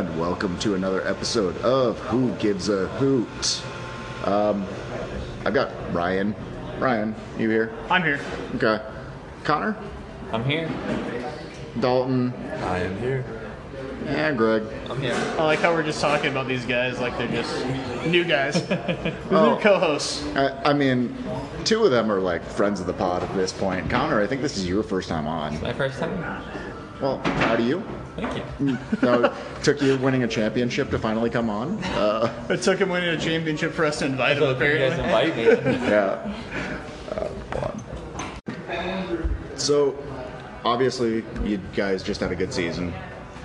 [0.00, 3.62] and welcome to another episode of Who Gives a Hoot.
[4.24, 4.66] Um,
[5.44, 6.34] I've got Ryan.
[6.78, 7.70] Ryan, you here?
[7.90, 8.18] I'm here.
[8.54, 8.82] Okay.
[9.44, 9.76] Connor,
[10.32, 10.70] I'm here.
[11.80, 12.32] Dalton,
[12.62, 13.26] I am here.
[14.06, 14.62] and Greg.
[14.88, 15.12] I'm here.
[15.38, 18.66] I like how we're just talking about these guys like they're just new guys.
[18.68, 19.54] They're Oh.
[19.56, 20.24] new co-hosts.
[20.34, 21.14] I, I mean,
[21.64, 23.90] two of them are like friends of the pod at this point.
[23.90, 25.60] Connor, I think this is your first time on.
[25.60, 26.42] My first time.
[27.02, 27.82] Well, how do you.
[28.16, 28.78] Thank you.
[29.02, 29.32] No,
[29.62, 31.82] took you winning a championship to finally come on.
[31.84, 34.42] Uh, It took him winning a championship for us to invite him.
[34.42, 35.44] So if you guys invite me.
[35.88, 36.34] yeah.
[37.12, 37.28] Uh.
[39.56, 39.98] So,
[40.64, 42.92] obviously, you guys just had a good season.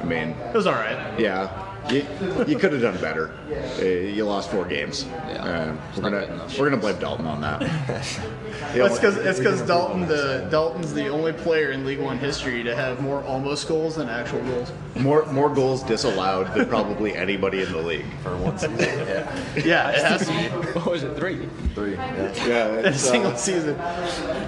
[0.02, 1.20] I mean, it was all right.
[1.20, 1.50] yeah,
[1.90, 2.06] you,
[2.48, 3.32] you could have done better.
[3.80, 5.06] Uh, You lost four games.
[5.06, 7.62] Yeah, Uh, we're gonna we're gonna blame Dalton on that.
[8.74, 12.76] That's because it's because Dalton the Dalton's the only player in League One history to
[12.76, 14.72] have more almost goals than actual goals.
[14.96, 18.06] more more goals disallowed than probably anybody in the league.
[18.24, 18.78] For one season.
[18.80, 19.42] yeah.
[19.66, 21.16] Yeah, it has to be what was it?
[21.18, 21.48] Three.
[21.74, 21.94] Three.
[21.94, 22.34] Yeah.
[22.48, 23.76] Yeah, in a single uh, season.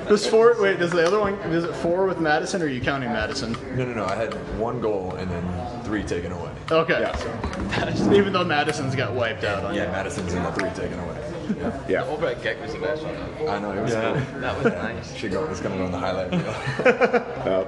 [0.08, 0.62] Does four?
[0.62, 1.34] Wait, does the other one?
[1.52, 2.62] Is it four with Madison?
[2.62, 3.54] Or are you counting Madison?
[3.76, 4.06] No, no, no.
[4.06, 6.52] I had one goal and then three taken away.
[6.72, 7.00] Okay.
[7.00, 8.14] Yeah.
[8.14, 9.92] Even though Madison's got wiped out on Yeah, you.
[9.92, 11.27] Madison's in the three taken away.
[11.56, 11.84] Yeah.
[11.88, 12.04] yeah.
[12.06, 13.16] Overhead kick was the best one.
[13.48, 14.42] I know it was cool.
[14.42, 15.16] That was nice.
[15.16, 15.46] she go.
[15.46, 16.42] It's gonna go in the highlight reel.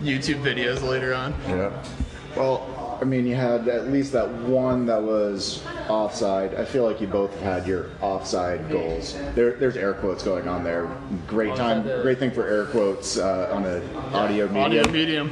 [0.00, 1.34] YouTube videos later on.
[1.48, 1.82] yeah.
[2.36, 6.54] Well, I mean, you had at least that one that was offside.
[6.54, 9.14] I feel like you both had your offside goals.
[9.34, 10.88] There, there's air quotes going on there.
[11.26, 13.82] Great time, great thing for air quotes uh, on an
[14.14, 14.64] audio medium.
[14.64, 15.30] Audio medium.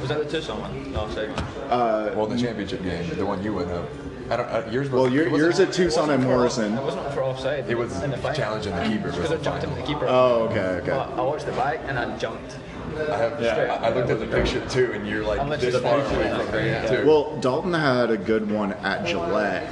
[0.00, 0.92] Was that the Tucson one?
[0.92, 1.36] No, second.
[1.68, 3.88] Well, the championship game, the one you went up.
[4.30, 4.46] I don't.
[4.46, 5.02] Uh, yours was.
[5.02, 6.74] Well, your, yours at Tucson and Morrison.
[6.78, 7.68] It wasn't for offside.
[7.68, 8.36] It was in the final.
[8.36, 9.10] challenging the keeper.
[9.10, 10.06] Because I jumped into the keeper.
[10.08, 10.90] Oh, okay, okay.
[10.90, 12.56] But I watched the back and I jumped.
[12.96, 13.42] I have.
[13.42, 16.14] I, I looked at the picture too, and you're like I'm this literally far the
[16.14, 16.44] away picture.
[16.52, 16.86] from me Yeah.
[17.02, 17.06] too.
[17.08, 19.68] Well, Dalton had a good one at Gillette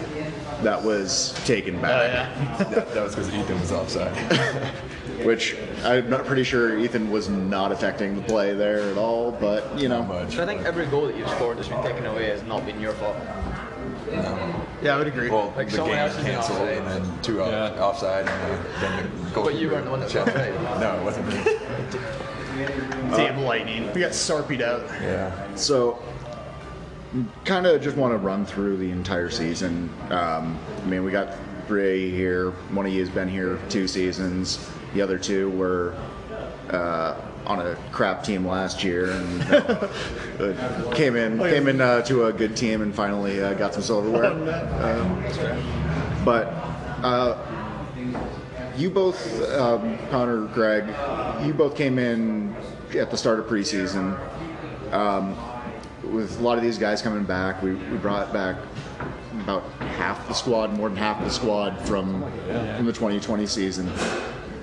[0.62, 1.90] that was taken back.
[1.90, 2.56] Oh yeah.
[2.70, 4.16] that, that was because Ethan was offside.
[5.24, 9.32] which I'm not pretty sure Ethan was not affecting the play there at all.
[9.32, 10.34] But you know, much.
[10.34, 12.80] So I think every goal that you've scored that's been taken away has not been
[12.80, 13.16] your fault.
[14.82, 15.28] Yeah, I would agree.
[15.30, 16.76] Well, Like the game else is canceled, offside.
[16.78, 17.82] and then two off, Yeah.
[17.84, 19.44] offside, and then, then the goal.
[19.44, 20.54] But you weren't the one that was offside.
[20.80, 21.36] No, it wasn't me.
[23.16, 23.92] Damn lightning.
[23.94, 24.82] We got sarpied out.
[25.02, 25.54] Yeah.
[25.54, 26.00] So,
[27.44, 29.90] kind of just want to run through the entire season.
[30.10, 31.34] Um, I mean, we got
[31.66, 32.50] three here.
[32.72, 34.70] One of you has been here two seasons.
[34.94, 35.94] The other two were
[36.70, 37.14] uh,
[37.48, 39.88] on a crap team last year and uh,
[40.94, 44.32] came in came in uh, to a good team and finally uh, got some silverware.
[44.82, 45.22] Um,
[46.24, 46.46] but
[47.02, 47.38] uh,
[48.76, 50.86] you both, um, Connor, Greg,
[51.44, 52.54] you both came in
[52.96, 54.18] at the start of preseason
[54.92, 55.36] Um,
[56.12, 58.56] with a lot of these guys coming back, we, we brought back
[59.34, 62.22] about half the squad, more than half the squad from
[62.76, 63.90] from the 2020 season.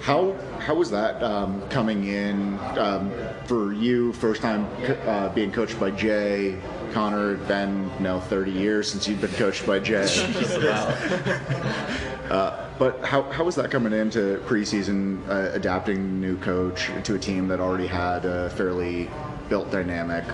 [0.06, 3.12] How how was that um, coming in um,
[3.46, 4.14] for you?
[4.14, 4.68] First time
[5.08, 6.62] uh, being coached by Jay,
[6.92, 7.34] Connor.
[7.34, 10.06] It's been now 30 years since you've been coached by Jay.
[12.26, 17.20] Uh, but how, how was that coming into preseason, uh, adapting new coach to a
[17.20, 19.08] team that already had a fairly
[19.48, 20.26] built dynamic?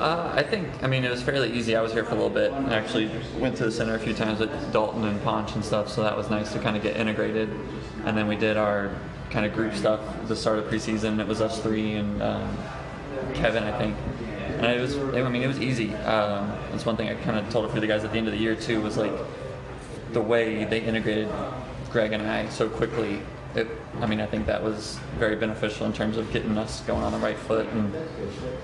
[0.00, 1.74] Uh, I think, I mean, it was fairly easy.
[1.74, 2.52] I was here for a little bit.
[2.52, 5.88] I actually went to the center a few times with Dalton and Ponch and stuff,
[5.88, 7.48] so that was nice to kind of get integrated.
[8.04, 8.90] And then we did our
[9.30, 11.18] kind of group stuff at the start of preseason.
[11.18, 12.56] It was us three and um,
[13.34, 13.96] Kevin, I think.
[14.58, 15.94] And it was, I mean, it was easy.
[15.94, 18.18] Um, that's one thing I kind of told a few of the guys at the
[18.18, 19.12] end of the year, too, was like
[20.12, 21.28] the way they integrated
[21.90, 23.20] Greg and I so quickly.
[23.56, 23.68] It,
[24.00, 27.12] I mean, I think that was very beneficial in terms of getting us going on
[27.12, 27.66] the right foot.
[27.68, 27.94] And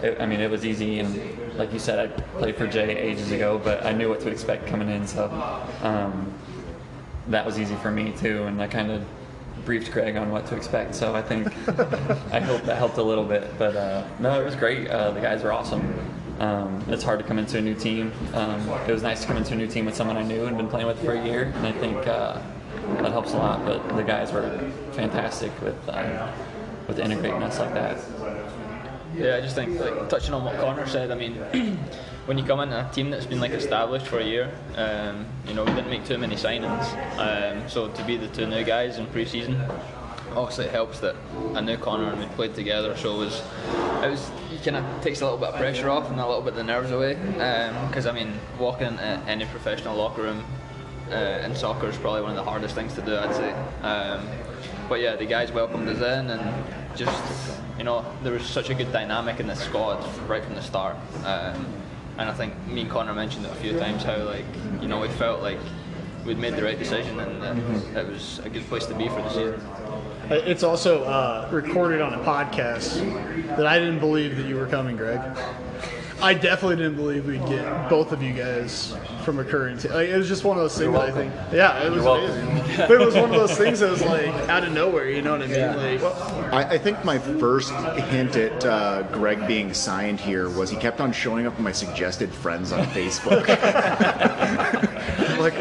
[0.02, 0.98] it, I mean, it was easy.
[0.98, 4.28] And like you said, I played for Jay ages ago, but I knew what to
[4.28, 5.06] expect coming in.
[5.06, 5.30] So
[5.82, 6.32] um,
[7.28, 8.42] that was easy for me too.
[8.44, 9.02] And I kind of
[9.64, 10.94] briefed Greg on what to expect.
[10.94, 11.46] So I think
[12.30, 13.50] I hope that helped a little bit.
[13.58, 14.88] But uh, no, it was great.
[14.88, 15.82] Uh, the guys were awesome.
[16.38, 18.12] Um, it's hard to come into a new team.
[18.34, 20.56] Um, it was nice to come into a new team with someone I knew and
[20.56, 21.52] been playing with for a year.
[21.56, 22.40] And I think uh,
[22.98, 23.64] that helps a lot.
[23.64, 26.32] But the guys were fantastic with uh,
[26.88, 27.98] with integrating us like that.
[29.16, 31.10] Yeah, I just think like touching on what Connor said.
[31.10, 31.34] I mean,
[32.26, 35.54] when you come into a team that's been like established for a year, um, you
[35.54, 36.86] know, we didn't make too many signings.
[37.18, 39.60] Um, so to be the two new guys in pre-season,
[40.34, 41.14] obviously it helps that
[41.54, 42.96] I knew Connor and we played together.
[42.96, 43.42] So it was,
[44.02, 44.30] it was,
[44.64, 46.64] kind of takes a little bit of pressure off and a little bit of the
[46.64, 47.14] nerves away.
[47.88, 50.44] Because I mean, walking into any professional locker room
[51.12, 53.52] uh, in soccer is probably one of the hardest things to do, I'd say.
[53.82, 54.26] Um,
[54.88, 56.64] but yeah, the guys welcomed us in and
[56.96, 60.62] just, you know, there was such a good dynamic in the squad right from the
[60.62, 60.96] start.
[61.24, 61.66] Um,
[62.18, 64.44] and I think me and Connor mentioned it a few times how like
[64.82, 65.58] you know we felt like
[66.26, 67.96] we'd made the right decision and that Mm-hmm.
[67.96, 69.60] it was a good place to be for the season.
[70.30, 73.00] It's also uh, recorded on a podcast
[73.56, 75.20] that I didn't believe that you were coming, Greg.
[76.22, 79.92] I definitely didn't believe we'd get both of you guys from a current team.
[79.92, 82.76] Like, it was just one of those things that I think, yeah, it was amazing.
[82.78, 85.10] but it was one of those things that was like out of nowhere.
[85.10, 86.00] You know what I mean?
[86.00, 86.02] Like,
[86.52, 91.00] I, I think my first hint at uh, Greg being signed here was he kept
[91.00, 93.46] on showing up in my suggested friends on Facebook.
[95.42, 95.54] like,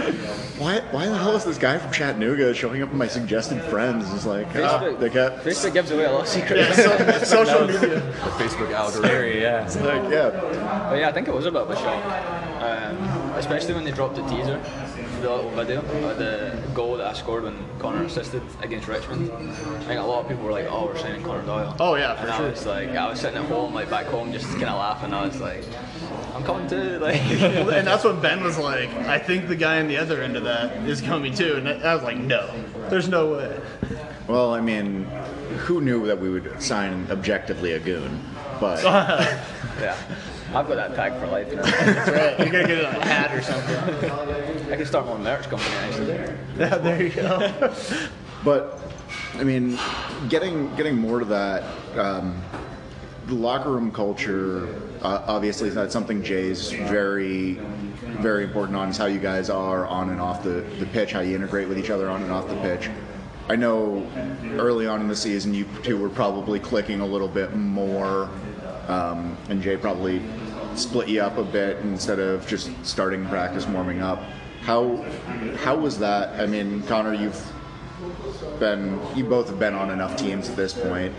[0.59, 4.11] why, why the hell is this guy from Chattanooga showing up in my suggested friends?
[4.13, 6.77] It's like, ah, Facebook, they kept, Facebook gives away a lot of secrets.
[6.77, 7.99] yeah, so, social media.
[7.99, 9.03] The Facebook algorithm.
[9.03, 9.63] Scary, yeah.
[9.63, 10.29] like, yeah.
[10.89, 12.97] But yeah, I think it was a bit of a shock, um,
[13.35, 14.61] especially when they dropped the teaser,
[15.21, 19.31] the little video, uh, the goal that I scored when Connor assisted against Richmond.
[19.31, 22.15] I think a lot of people were like, "Oh, we're signing Connor Doyle." Oh, yeah,
[22.15, 22.45] for and sure.
[22.47, 25.13] I was like, I was sitting at home, like back home, just kind of laughing.
[25.13, 25.63] I was like,
[26.41, 29.87] "I'm coming too!" Like, and that's when Ben was like, I think the guy on
[29.87, 31.55] the other end of that is coming too.
[31.55, 32.53] And I was like, no,
[32.89, 33.59] there's no way.
[34.27, 35.05] Well, I mean,
[35.65, 38.23] who knew that we would sign objectively a goon?
[38.59, 39.97] But yeah,
[40.53, 41.51] I've got that tag for life.
[41.51, 41.63] Now.
[41.63, 42.39] That's right.
[42.39, 44.71] You're going to get it on a hat or something.
[44.71, 46.35] I can start my own merch company actually.
[46.57, 47.73] Yeah, there you go.
[48.43, 48.79] But
[49.35, 49.79] I mean,
[50.29, 51.63] getting getting more to that,
[51.97, 52.41] um,
[53.27, 54.67] the locker room culture.
[55.01, 57.53] Uh, obviously, that's something Jay's very,
[58.19, 58.89] very important on.
[58.89, 61.79] Is how you guys are on and off the the pitch, how you integrate with
[61.79, 62.89] each other on and off the pitch.
[63.49, 64.07] I know
[64.59, 68.29] early on in the season, you two were probably clicking a little bit more,
[68.87, 70.21] um, and Jay probably
[70.75, 74.21] split you up a bit instead of just starting practice, warming up.
[74.61, 74.97] How
[75.57, 76.39] how was that?
[76.39, 77.51] I mean, Connor, you've
[78.59, 81.11] been you both have been on enough teams at this point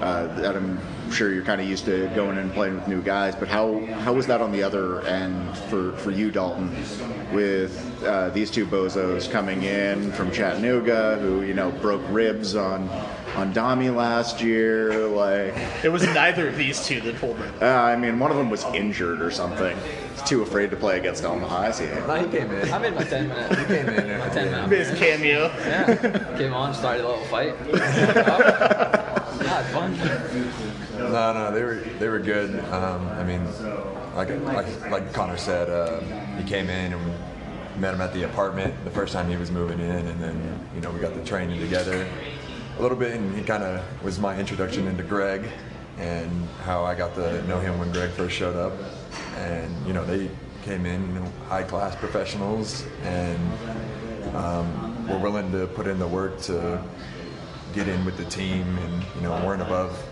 [0.00, 3.34] uh, that I'm sure you're kind of used to going and playing with new guys.
[3.34, 6.70] But how how was that on the other end for for you, Dalton,
[7.32, 12.88] with uh, these two bozos coming in from Chattanooga, who you know broke ribs on
[13.36, 15.54] on Dami last year, like.
[15.84, 17.62] It was neither of these two that pulled it.
[17.62, 19.76] Uh, I mean, one of them was injured or something.
[20.12, 21.70] He's too afraid to play against Elm High.
[21.70, 22.72] See, No, he came in.
[22.72, 23.58] I made my 10 minute.
[23.58, 24.18] He came in.
[24.18, 24.70] My 10 minute.
[24.70, 25.48] His cameo.
[25.58, 27.54] Yeah, came on, started a little fight.
[29.66, 29.96] fun.
[30.98, 32.58] No, no, they were they were good.
[32.66, 33.44] Um, I mean,
[34.14, 36.00] like like like Connor said, uh,
[36.36, 39.50] he came in and we met him at the apartment the first time he was
[39.50, 42.06] moving in, and then you know we got the training together
[42.78, 45.48] a little bit, and he kind of was my introduction into Greg
[45.98, 48.72] and how I got to know him when Greg first showed up,
[49.36, 50.30] and you know they
[50.62, 53.38] came in, high class professionals, and
[54.34, 56.82] um, were willing to put in the work to
[57.76, 60.02] get in with the team and you know weren't above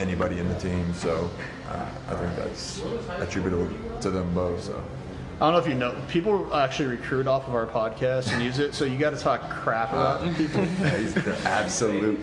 [0.00, 0.92] anybody in the team.
[0.94, 1.30] So
[1.68, 2.82] uh, I think that's
[3.20, 3.68] attributable
[4.00, 4.82] to them both so.
[5.40, 8.60] I don't know if you know, people actually recruit off of our podcast and use
[8.60, 10.62] it, so you got to talk crap about people.
[10.62, 12.20] yeah, he's the absolute.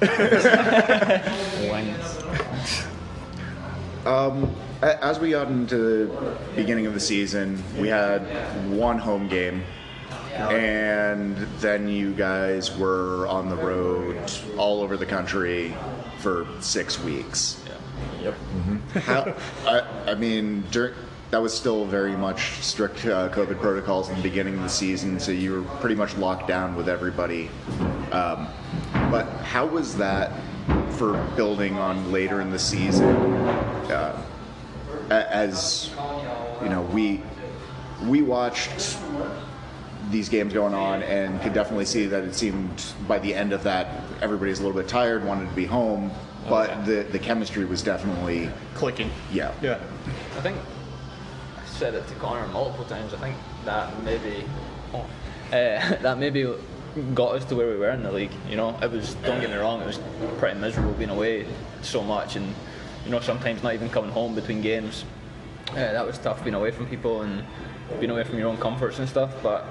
[4.06, 8.20] Um, as we got into the beginning of the season, we had
[8.70, 9.62] one home game,
[10.48, 15.74] and then you guys were on the road all over the country
[16.18, 17.62] for six weeks.
[18.22, 18.34] Yep.
[19.04, 19.34] How,
[19.66, 20.94] I, I mean, dur
[21.30, 25.20] that was still very much strict uh, COVID protocols in the beginning of the season,
[25.20, 27.48] so you were pretty much locked down with everybody.
[28.10, 28.48] Um,
[29.10, 30.32] but how was that
[30.90, 33.14] for building on later in the season?
[33.90, 34.20] Uh,
[35.10, 35.90] a- as
[36.62, 37.22] you know, we
[38.04, 38.98] we watched
[40.10, 43.62] these games going on and could definitely see that it seemed by the end of
[43.64, 46.10] that everybody's a little bit tired, wanted to be home,
[46.48, 46.82] but Okay.
[46.84, 49.10] the the chemistry was definitely Clicking.
[49.32, 49.52] yeah.
[49.62, 49.78] Yeah.
[50.36, 50.56] I think
[51.56, 53.14] I said it to Connor multiple times.
[53.14, 54.44] I think that maybe
[54.94, 55.06] oh, uh,
[56.02, 56.52] that maybe
[57.14, 58.32] got us to where we were in the league.
[58.48, 60.00] You know, it was don't get me wrong, it was
[60.38, 61.46] pretty miserable being away
[61.82, 62.46] so much, and
[63.04, 65.04] you know sometimes not even coming home between games.
[65.70, 67.44] Uh, that was tough being away from people and
[68.00, 69.32] being away from your own comforts and stuff.
[69.40, 69.64] But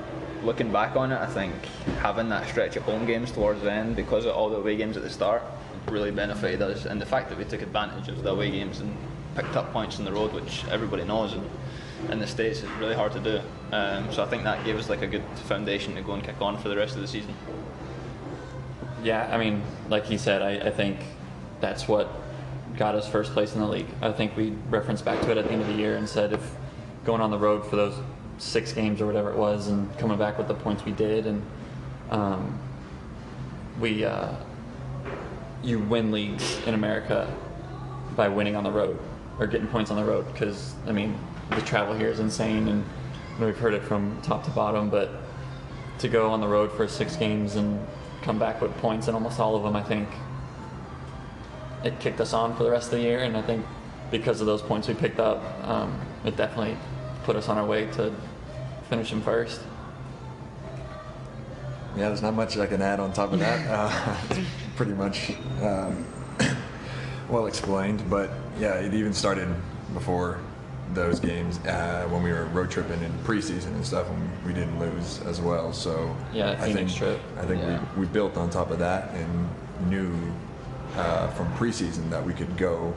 [0.43, 1.53] looking back on it, I think
[1.99, 4.97] having that stretch of home games towards the end, because of all the away games
[4.97, 5.43] at the start,
[5.87, 6.85] really benefited us.
[6.85, 8.95] And the fact that we took advantage of the away games and
[9.35, 11.49] picked up points on the road, which everybody knows in,
[12.11, 13.41] in the States is really hard to do.
[13.71, 16.41] Um, so I think that gave us like a good foundation to go and kick
[16.41, 17.33] on for the rest of the season.
[19.03, 20.99] Yeah, I mean, like he said, I, I think
[21.61, 22.09] that's what
[22.77, 23.87] got us first place in the league.
[24.01, 26.33] I think we referenced back to it at the end of the year and said
[26.33, 26.55] if
[27.05, 27.95] going on the road for those
[28.39, 31.41] six games or whatever it was and coming back with the points we did and
[32.09, 32.57] um,
[33.79, 34.33] we uh,
[35.61, 37.31] you win leagues in America
[38.15, 38.97] by winning on the road
[39.39, 41.17] or getting points on the road because I mean
[41.51, 42.85] the travel here is insane, and
[43.39, 44.89] we've heard it from top to bottom.
[44.89, 45.09] But
[45.99, 47.85] to go on the road for six games and
[48.21, 50.07] come back with points in almost all of them, I think
[51.83, 53.19] it kicked us on for the rest of the year.
[53.19, 53.65] And I think
[54.11, 56.77] because of those points we picked up, um, it definitely
[57.23, 58.13] put us on our way to
[58.89, 59.61] finishing first.
[61.95, 63.59] Yeah, there's not much I can add on top of that.
[63.69, 64.43] Uh,
[64.75, 65.31] pretty much
[65.61, 66.05] um,
[67.29, 69.47] well explained, but yeah, it even started
[69.93, 70.39] before
[70.93, 74.79] those games uh, when we were road tripping in preseason and stuff, and we didn't
[74.79, 75.73] lose as well.
[75.73, 77.19] So Yeah, I Phoenix think trip.
[77.37, 77.83] I think Yeah.
[77.95, 79.49] we, we built on top of that and
[79.89, 80.11] knew
[80.95, 82.93] uh, from preseason that we could go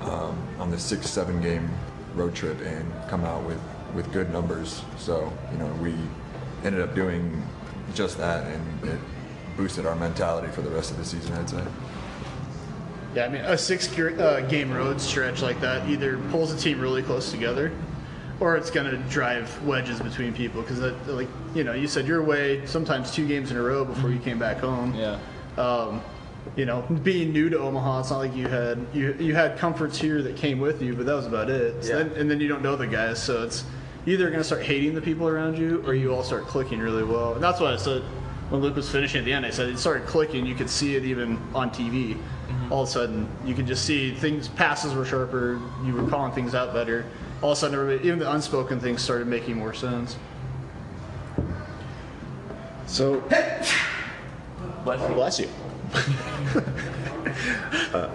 [0.00, 1.70] um, on this six seven game
[2.14, 3.60] road trip and come out with
[3.94, 4.82] with good numbers.
[4.98, 5.94] So you know we
[6.64, 7.42] ended up doing
[7.94, 8.98] just that, and it
[9.56, 11.34] boosted our mentality for the rest of the season.
[11.34, 11.62] I'd say.
[13.14, 16.56] Yeah, I mean, a six ge- uh, game road stretch like that either pulls a
[16.56, 17.70] team really close together,
[18.40, 20.62] or it's going to drive wedges between people.
[20.62, 24.08] Because, like, you know, you said you're away sometimes two games in a row before
[24.10, 24.94] you came back home.
[24.94, 25.18] Yeah.
[25.58, 26.00] Um,
[26.56, 29.98] you know, being new to Omaha, it's not like you had you you had comforts
[29.98, 31.84] here that came with you, but that was about it.
[31.84, 32.04] So Yeah.
[32.04, 33.64] then, and then you don't know the guys, so it's
[34.06, 37.04] either going to start hating the people around you, or you all start clicking really
[37.04, 37.34] well.
[37.34, 38.02] And that's why I said
[38.50, 40.44] when Luke was finishing at the end, I said it started clicking.
[40.44, 42.18] You could see it even on TV.
[42.70, 44.48] All of a sudden, you could just see things.
[44.48, 45.60] Passes were sharper.
[45.84, 47.06] You were calling things out better.
[47.40, 50.16] All of a sudden, everybody, even the unspoken things started making more sense.
[52.86, 53.20] So,
[54.84, 55.48] bless you.
[57.94, 58.10] Uh,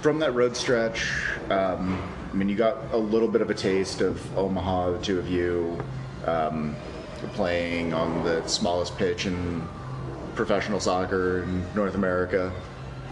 [0.00, 1.06] from that road stretch,
[1.50, 1.98] um,
[2.34, 5.30] I mean, you got a little bit of a taste of Omaha, the two of
[5.30, 5.78] you,
[6.26, 6.74] um,
[7.34, 9.62] playing on the smallest pitch in
[10.34, 12.52] professional soccer in North America.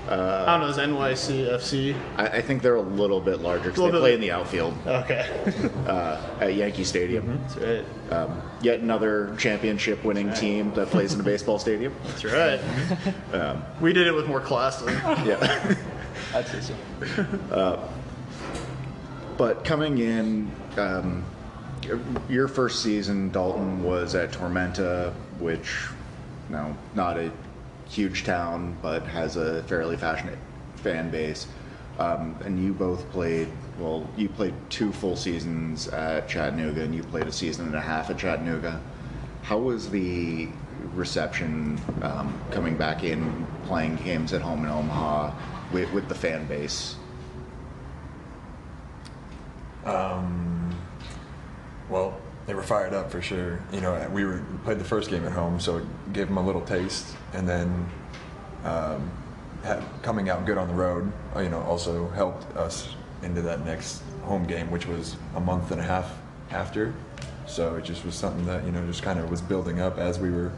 [0.09, 0.67] I don't know.
[0.67, 1.95] Is NYCFC?
[2.17, 4.75] I, I think they're a little bit larger because they bit- play in the outfield
[4.85, 5.31] Okay,
[5.87, 7.39] uh, at Yankee Stadium.
[7.43, 7.85] that's right.
[8.11, 11.95] Um, yet another championship winning team that plays in a baseball stadium.
[12.05, 13.57] That's right.
[13.81, 14.83] we did it with more class.
[14.83, 14.89] Though.
[15.25, 15.77] Yeah.
[16.35, 17.89] I'd say so.
[19.43, 21.25] But coming in, um,
[22.29, 25.89] your first season, Dalton was at Tormenta, which,
[26.49, 27.33] you know, not a
[27.89, 30.39] huge town, but has a fairly passionate
[30.77, 31.49] fan base.
[31.99, 33.49] Um, and you both played,
[33.81, 37.81] well, you played two full seasons at Chattanooga, and you played a season and a
[37.81, 38.81] half at Chattanooga.
[39.43, 40.51] How was the
[40.95, 45.33] reception um, coming back in, playing games at home in Omaha
[45.73, 46.95] with, with the fan base?
[51.93, 53.61] Well, they were fired up for sure.
[53.71, 56.39] You know, we were we played the first game at home, so it gave them
[56.39, 57.87] a little taste, and then
[58.65, 59.11] um,
[60.03, 64.03] coming out good on the road, uh, you know, also helped us into that next
[64.23, 66.19] home game, which was a month and a half
[66.51, 66.95] after.
[67.47, 70.19] So it just was something that you know just kind of was building up as
[70.19, 70.51] we were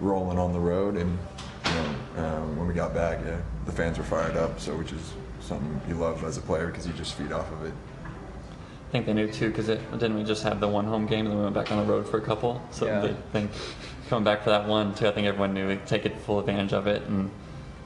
[0.00, 1.18] rolling on the road, and
[1.64, 4.60] you know, um, when we got back, yeah, the fans were fired up.
[4.60, 7.64] So which is something you love as a player because you just feed off of
[7.64, 7.72] it.
[8.94, 11.32] I think they knew too because didn't we just have the one home game and
[11.32, 12.62] then we went back on the road for a couple.
[12.70, 13.00] So Yeah.
[13.00, 13.50] they think
[14.08, 15.08] coming back for that one too.
[15.08, 17.28] I think everyone knew we'd take it full advantage of it, and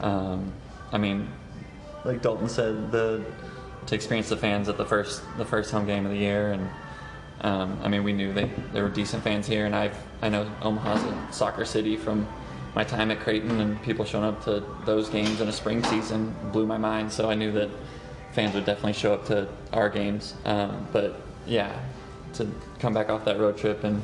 [0.01, 0.53] um,
[0.93, 1.27] I mean,
[2.05, 3.25] like Dalton said, the
[3.87, 6.69] to experience the fans at the first the first home game of the year, and
[7.41, 10.47] um, I mean we knew they there were decent fans here, and I've I know
[10.61, 12.29] Omaha's a soccer city from
[12.75, 16.37] my time at Creighton, and people showing up to those games in a spring season
[16.53, 17.11] blew my mind.
[17.11, 17.71] So I knew that
[18.33, 20.35] fans would definitely show up to our games.
[20.45, 21.79] Um, but yeah,
[22.35, 24.03] to come back off that road trip and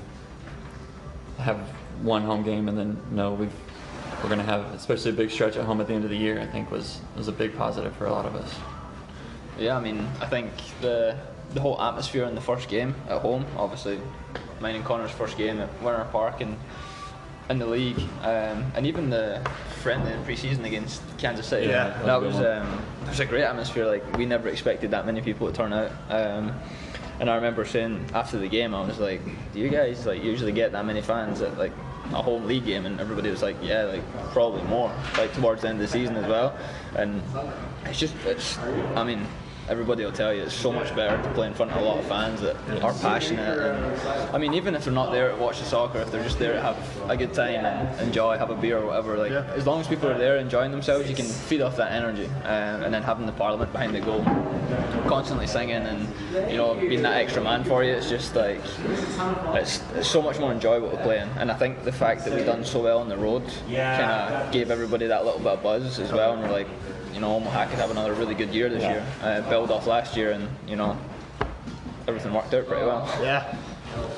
[1.39, 1.59] have
[2.03, 3.53] one home game and then know we've
[4.23, 6.17] we're going to have especially a big stretch at home at the end of the
[6.17, 6.41] year.
[6.41, 8.55] I think was was a big positive for a lot of us.
[9.59, 10.51] Yeah, I mean, I think
[10.81, 11.17] the
[11.53, 14.01] the whole atmosphere in the first game at home, obviously,
[14.61, 16.57] mine and Connor's first game at Werner Park and
[17.51, 19.47] in the league, um, and even the
[19.85, 21.67] friendly in pre-season against Kansas City.
[21.67, 23.85] Yeah, that that was um, it was a great atmosphere.
[23.85, 25.93] Like we never expected that many people to turn out.
[26.09, 26.53] Um,
[27.21, 29.21] and I remember saying after the game, I was like,
[29.53, 31.73] "Do you guys like usually get that many fans at like
[32.13, 35.69] a home league game?" And everybody was like, "Yeah, like probably more." Like towards the
[35.69, 36.59] end of the season as well.
[36.97, 37.23] And
[37.85, 38.59] it's just, it's,
[38.97, 39.27] I mean,
[39.69, 41.99] everybody will tell you it's so much better to play in front of a lot
[41.99, 43.59] of fans that are passionate.
[43.59, 46.39] And I mean, even if they're not there to watch the soccer, if they're just
[46.39, 46.77] there to have
[47.11, 49.45] a good time and enjoy, have a beer or whatever, like Yeah.
[49.57, 52.27] as long as people are there enjoying themselves, you can feed off that energy.
[52.45, 54.23] Um, and then having the parliament behind the goal,
[55.09, 56.09] constantly singing and
[56.51, 58.61] you know being that extra man for you, it's just like
[59.55, 61.29] it's, it's so much more enjoyable to play in.
[61.39, 64.53] And I think the fact that we've done so well on the road kind of
[64.53, 66.35] gave everybody that little bit of buzz as well.
[66.35, 66.69] And we're like,
[67.15, 70.17] you know, Omaha could have another really good year this year, uh, build off last
[70.17, 70.99] year, and you know,
[72.09, 73.09] everything worked out pretty well.
[73.23, 73.57] Yeah.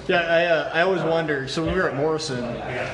[0.09, 1.47] Yeah, I, uh, I always wonder.
[1.49, 2.43] So when we were at Morrison,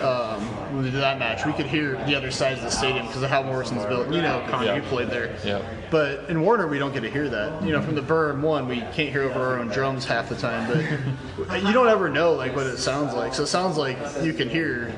[0.03, 0.41] um,
[0.75, 3.23] when we did that match, we could hear the other sides of the stadium because
[3.23, 4.11] of how Morrison's built.
[4.11, 4.75] You know, Connor, Yeah.
[4.77, 5.37] you played there.
[5.45, 5.63] Yeah.
[5.93, 7.63] But in Werner, we don't get to hear that.
[7.63, 10.35] You know, from the Burn one, we can't hear over our own drums half the
[10.35, 10.69] time.
[11.47, 13.33] But you don't ever know like what it sounds like.
[13.35, 14.93] So it sounds like you can hear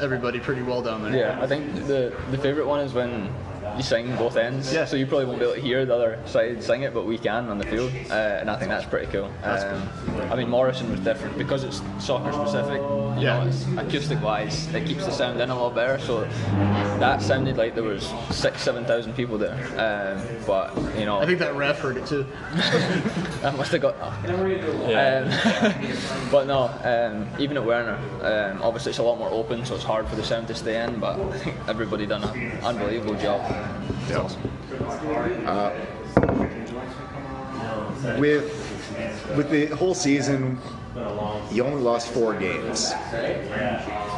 [0.00, 1.14] everybody pretty well down there.
[1.16, 3.32] Yeah, I think the the favourite one is when
[3.76, 4.72] you sing both ends.
[4.72, 4.84] Yeah.
[4.84, 7.18] So you probably won't be able to hear the other side sing it, but we
[7.18, 9.30] can on the field, uh, and I think that's pretty cool.
[9.44, 9.88] Um,
[10.30, 12.80] I mean, Morrison was different because it's soccer specific.
[12.80, 13.42] You Yeah.
[13.44, 15.98] know, it's acoustic wise, it keeps the sound in a lot better.
[15.98, 16.20] So
[17.00, 19.54] that sounded like there was six, seven thousand people there.
[19.76, 22.26] Um, but you know, I think that ref heard it too.
[23.42, 23.96] that must have got.
[24.88, 25.24] Yeah.
[25.24, 29.74] Um, but no, um, even at Werner, um, obviously it's a lot more open, so
[29.74, 30.98] it's hard for the sound to stay in.
[31.00, 33.40] But I think everybody done an unbelievable job.
[34.16, 34.42] Awesome.
[38.18, 38.44] With
[39.36, 40.58] with the whole season,
[41.50, 42.92] you only lost four games,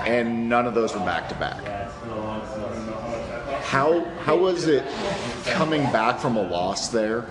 [0.06, 1.62] and none of those were back to back.
[3.64, 4.84] How how was it
[5.46, 7.26] coming back from a loss there?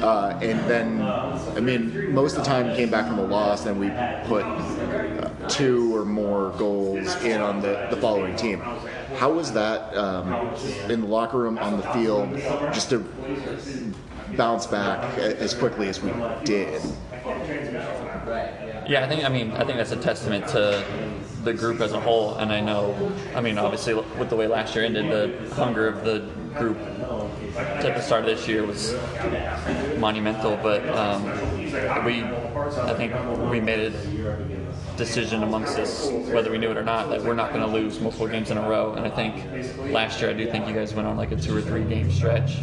[0.00, 3.78] Uh, and then, I mean, most of the time came back from a loss, and
[3.78, 3.88] we
[4.26, 8.62] put uh, two or more goals in on the, the following team.
[9.16, 10.32] How was that um,
[10.90, 12.34] in the locker room, on the field,
[12.72, 13.04] just to
[14.36, 16.12] bounce back as quickly as we
[16.44, 16.82] did?
[18.86, 20.84] Yeah, I think I mean I think that's a testament to
[21.42, 24.74] the group as a whole, and I know, I mean obviously with the way last
[24.74, 26.78] year ended, the hunger of the group
[27.56, 28.94] at the start of this year was
[29.98, 30.58] monumental.
[30.62, 31.24] But um,
[32.04, 33.14] we, I think
[33.50, 34.53] we made a
[34.96, 38.00] decision amongst us, whether we knew it or not, that we're not going to lose
[38.00, 38.94] multiple games in a row.
[38.94, 41.56] And I think last year I do think you guys went on like a two
[41.56, 42.58] or three game stretch.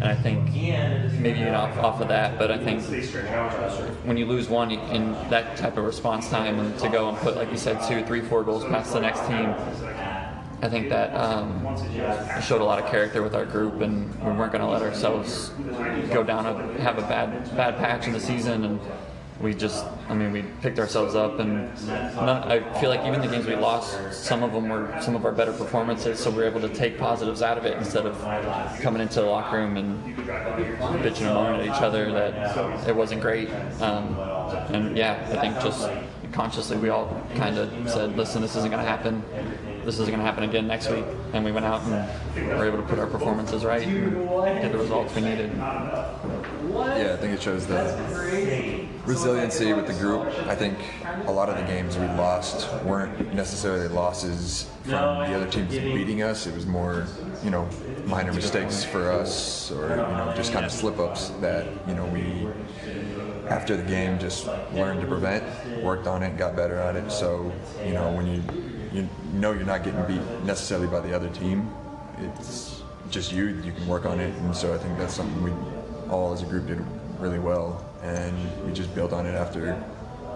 [0.00, 0.44] And I think
[1.20, 2.82] maybe you're off, off of that, but I think
[4.04, 7.34] when you lose one in that type of response time and to go and put,
[7.36, 9.54] like you said, two, three, four goals past the next team,
[10.60, 11.62] I think that um,
[12.42, 15.50] showed a lot of character with our group, and we weren't going to let ourselves
[16.12, 18.80] go down a have a bad bad patch in the season, and
[19.40, 23.28] we just, I mean, we picked ourselves up, and none, I feel like even the
[23.28, 26.44] games we lost, some of them were some of our better performances, so we were
[26.44, 28.20] able to take positives out of it instead of
[28.80, 33.20] coming into the locker room and bitching and moaning at each other that it wasn't
[33.20, 33.48] great.
[33.80, 34.18] Um,
[34.74, 35.88] and yeah, I think just
[36.32, 39.22] consciously we all kind of said, listen, this isn't going to happen.
[39.84, 41.04] This isn't going to happen again next week.
[41.32, 44.78] And we went out and were able to put our performances right and get the
[44.78, 45.52] results we needed.
[45.56, 50.26] Yeah, I think it shows the resiliency with the group.
[50.46, 50.78] I think
[51.26, 56.22] a lot of the games we lost weren't necessarily losses from the other teams beating
[56.22, 56.46] us.
[56.46, 57.06] It was more,
[57.42, 57.68] you know,
[58.04, 62.04] minor mistakes for us or, you know, just kind of slip ups that, you know,
[62.06, 62.48] we,
[63.48, 65.44] after the game, just learned to prevent,
[65.82, 67.10] worked on it, got better at it.
[67.10, 67.50] So,
[67.84, 68.42] you know, when you,
[68.92, 71.70] you know you're not getting beat necessarily by the other team,
[72.18, 74.34] it's just you, you can work on it.
[74.36, 75.52] And so I think that's something we
[76.10, 76.84] all as a group did
[77.18, 77.87] really well.
[78.02, 79.82] And we just built on it after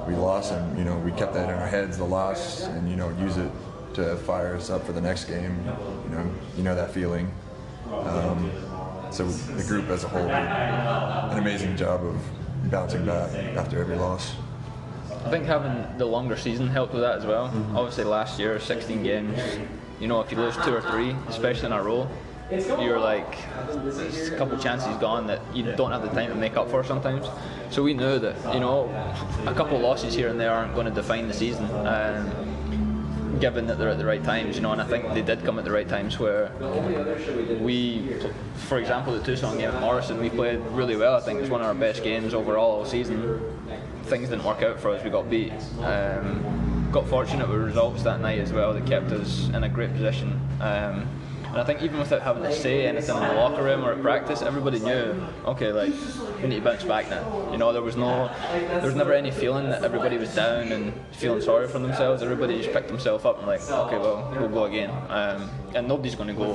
[0.06, 0.52] we lost.
[0.52, 3.36] And, you know, we kept that in our heads, the loss, and, you know, use
[3.36, 3.50] it
[3.94, 5.64] to fire us up for the next game.
[6.04, 7.32] You know, you know that feeling.
[7.90, 8.50] Um,
[9.10, 12.20] so the group as a whole did an amazing job of
[12.70, 14.34] bouncing back after every loss.
[15.10, 17.48] I think having the longer season helped with that as well.
[17.48, 17.76] Mm-hmm.
[17.76, 19.38] Obviously, last year, 16 games.
[20.00, 22.08] You know, if you lose two or three, especially in a row,
[22.52, 23.38] you're like,
[23.68, 26.84] there's a couple chances gone that you don't have the time to make up for
[26.84, 27.26] sometimes.
[27.70, 28.90] So we knew that, you know,
[29.46, 31.64] a couple losses here and there aren't going to define the season.
[31.86, 35.44] Um, given that they're at the right times, you know, and I think they did
[35.44, 36.52] come at the right times where
[37.60, 38.14] we,
[38.54, 41.16] for example, the Tucson game at Morrison, we played really well.
[41.16, 43.40] I think it was one of our best games overall all season.
[44.04, 45.02] Things didn't work out for us.
[45.02, 45.52] We got beat.
[45.80, 49.92] Um, got fortunate with results that night as well that kept us in a great
[49.94, 50.38] position.
[50.60, 51.08] Um,
[51.52, 54.00] and I think even without having to say anything in the locker room or at
[54.00, 55.92] practice, everybody knew, okay, like
[56.40, 57.52] we need to bounce back now.
[57.52, 60.94] You know, there was no, there was never any feeling that everybody was down and
[61.12, 62.22] feeling sorry for themselves.
[62.22, 64.90] Everybody just picked themselves up and like, okay, well, we'll go again.
[65.10, 66.54] Um, and nobody's going to go.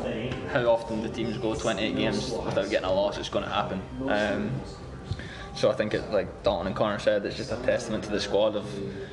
[0.51, 3.19] How often the teams go 28 games without getting a loss?
[3.19, 3.79] It's going to happen.
[4.07, 4.49] Um,
[5.53, 8.19] so I think it, like Dalton and Connor said, it's just a testament to the
[8.19, 8.65] squad of,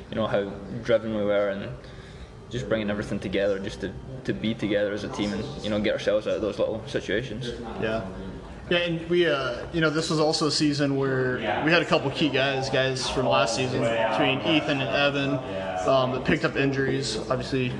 [0.09, 0.45] you know, how
[0.83, 1.69] driven we were and
[2.55, 3.91] just bringing everything together, just to,
[4.23, 6.81] to be together as a team and you know get ourselves out of those little
[6.87, 7.51] situations.
[7.81, 8.05] Yeah.
[8.67, 11.85] Yeah, and we, uh, you know, this was also a season where we had a
[11.85, 15.33] couple key guys, guys from last season between Ethan and Evan,
[15.87, 17.15] um, that picked up injuries.
[17.29, 17.71] Obviously,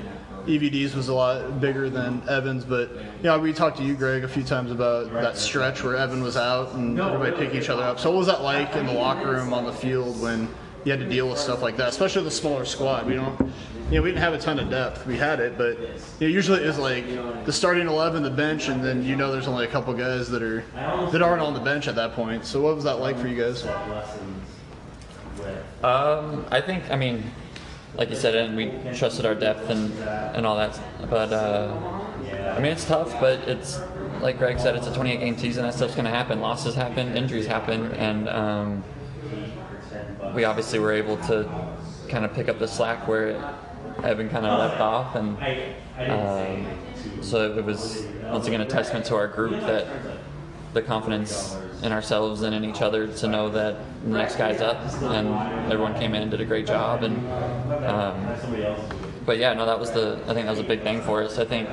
[0.46, 4.22] EVDs was a lot bigger than Evans, but you know we talked to you, Greg,
[4.22, 7.82] a few times about that stretch where Evan was out and everybody picking each other
[7.82, 7.98] up.
[7.98, 10.48] So what was that like in the locker room on the field when
[10.84, 13.06] you had to deal with stuff like that, especially the smaller squad?
[13.06, 13.52] We don't,
[13.90, 15.06] you know, we didn't have a ton of depth.
[15.06, 15.86] We had it, but you
[16.20, 17.06] know, usually it's like
[17.44, 20.42] the starting eleven, the bench, and then you know there's only a couple guys that
[20.42, 20.64] are
[21.12, 22.44] that aren't on the bench at that point.
[22.44, 23.64] So what was that like for you guys?
[25.82, 27.22] Um, I think, I mean,
[27.94, 29.92] like you said, and we trusted our depth and,
[30.34, 30.78] and all that.
[31.08, 31.74] But uh,
[32.56, 33.80] I mean, it's tough, but it's
[34.20, 35.62] like Greg said, it's a 28 game season.
[35.62, 36.40] That stuff's to happen.
[36.40, 38.84] Losses happen, injuries happen, and um,
[40.34, 41.48] we obviously were able to
[42.08, 43.56] kind of pick up the slack where
[44.02, 45.36] Evan kind of left off, and
[46.10, 46.66] um,
[47.22, 49.86] so it was once again a testament to our group that
[50.74, 54.78] the confidence in ourselves and in each other to know that the next guy's up,
[55.02, 55.28] and
[55.72, 57.02] everyone came in and did a great job.
[57.02, 57.16] And
[57.84, 58.36] um,
[59.24, 61.38] but yeah, no, that was the I think that was a big thing for us.
[61.38, 61.68] I think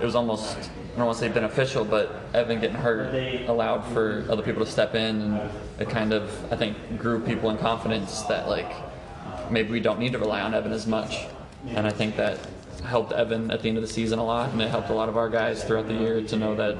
[0.00, 4.24] it was almost I don't want to say beneficial, but Evan getting hurt allowed for
[4.30, 8.22] other people to step in, and it kind of I think grew people in confidence
[8.22, 8.72] that like
[9.50, 11.26] maybe we don't need to rely on Evan as much,
[11.68, 12.38] and I think that
[12.84, 15.08] helped Evan at the end of the season a lot, and it helped a lot
[15.08, 16.76] of our guys throughout the year to know that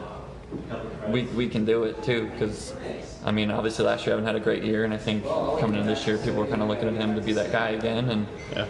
[1.09, 2.73] we, we can do it too because
[3.25, 5.87] I mean obviously last year Evan had a great year and I think coming in
[5.87, 8.27] this year people were kind of looking at him to be that guy again and
[8.55, 8.67] Yeah.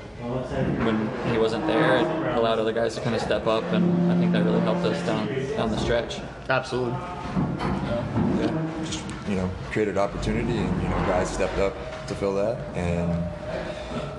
[0.87, 4.16] when he wasn't there it allowed other guys to kind of step up and I
[4.18, 5.26] think that really helped us down
[5.57, 6.18] down the stretch.
[6.48, 6.92] Absolutely.
[6.92, 8.66] Yeah.
[8.83, 11.74] Just you know created opportunity and you know guys stepped up
[12.07, 13.11] to fill that and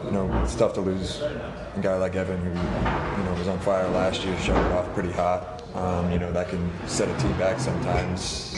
[0.08, 3.60] you know it's tough to lose a guy like Evan who you know was on
[3.60, 7.38] fire last year started off pretty hot um, you know that can set a team
[7.38, 8.56] back sometimes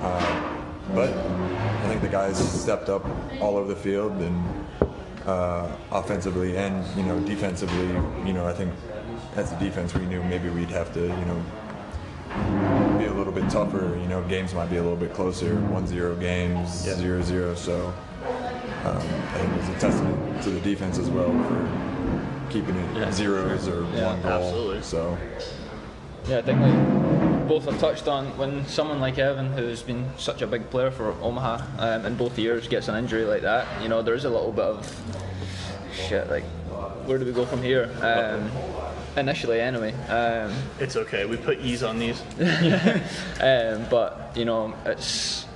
[0.00, 0.54] uh,
[0.94, 3.04] but I think the guys stepped up
[3.40, 4.66] all over the field and
[5.26, 7.88] uh, offensively and you know defensively
[8.26, 8.72] you know I think
[9.36, 11.42] as a defense we knew maybe we'd have to you know
[12.98, 13.96] be a little bit tougher.
[14.00, 15.54] You know, games might be a little bit closer.
[15.54, 17.56] 1-0 games, 0-0.
[17.56, 17.94] So
[18.90, 23.12] um, I think it was a testament to the defense as well for keeping it
[23.12, 24.30] zeros or one goal.
[24.32, 24.82] absolutely.
[24.82, 25.16] So
[26.28, 30.42] Yeah, I think like both have touched on when someone like Evan, who's been such
[30.42, 33.88] a big player for Omaha um, in both years, gets an injury like that, you
[33.88, 35.00] know, there is a little bit of
[35.94, 36.28] shit.
[36.30, 36.44] Like,
[37.06, 37.90] where do we go from here?
[38.02, 38.50] Um,
[39.16, 39.92] initially, anyway.
[40.08, 41.24] Um, It's okay.
[41.24, 42.20] We put ease on these.
[43.40, 45.46] um, but you know, it's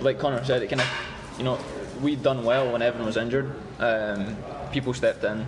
[0.00, 0.62] like Connor said.
[0.62, 0.88] It kind of,
[1.38, 1.58] you know,
[2.00, 3.52] we'd done well when Evan was injured.
[3.78, 4.36] Um,
[4.72, 5.46] people stepped in,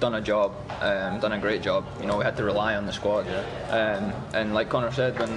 [0.00, 1.84] done a job, um, done a great job.
[2.00, 3.26] You know, we had to rely on the squad.
[3.70, 5.30] Um, and like Connor said, when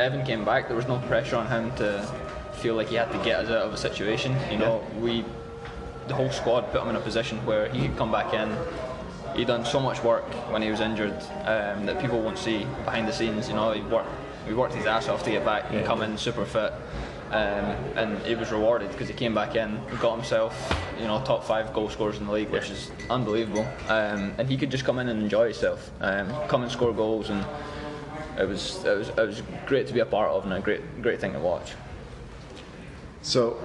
[0.00, 2.02] Evan came back, there was no pressure on him to
[2.54, 4.36] feel like he had to get us out of a situation.
[4.50, 5.24] You know, we,
[6.06, 8.56] the whole squad, put him in a position where he could come back in.
[9.36, 11.12] He'd done so much work when he was injured
[11.44, 13.48] um, that people won't see behind the scenes.
[13.48, 14.08] You know, he worked,
[14.46, 16.72] he worked his ass off to get back and come in super fit.
[17.30, 21.44] Um, and he was rewarded because he came back in, got himself, you know, top
[21.44, 23.66] five goal scorers in the league, which is unbelievable.
[23.88, 27.28] Um, and he could just come in and enjoy himself, um, come and score goals,
[27.28, 27.44] and
[28.38, 31.02] it was it was it was great to be a part of and a great
[31.02, 31.74] great thing to watch.
[33.20, 33.62] So,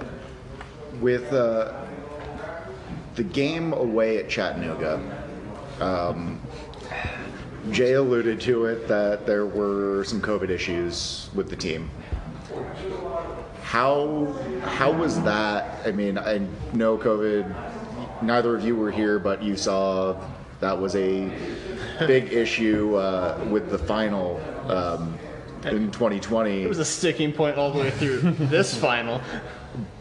[0.99, 1.85] with uh,
[3.15, 4.99] the game away at Chattanooga,
[5.79, 6.41] um,
[7.71, 11.89] Jay alluded to it that there were some COVID issues with the team.
[13.73, 14.27] How
[14.61, 15.81] how was that?
[15.83, 18.21] I mean, I know COVID.
[18.21, 20.15] Neither of you were here, but you saw
[20.59, 21.27] that was a
[22.05, 25.17] big issue uh, with the final um,
[25.65, 26.61] in 2020.
[26.61, 29.19] It was a sticking point all the way through this final.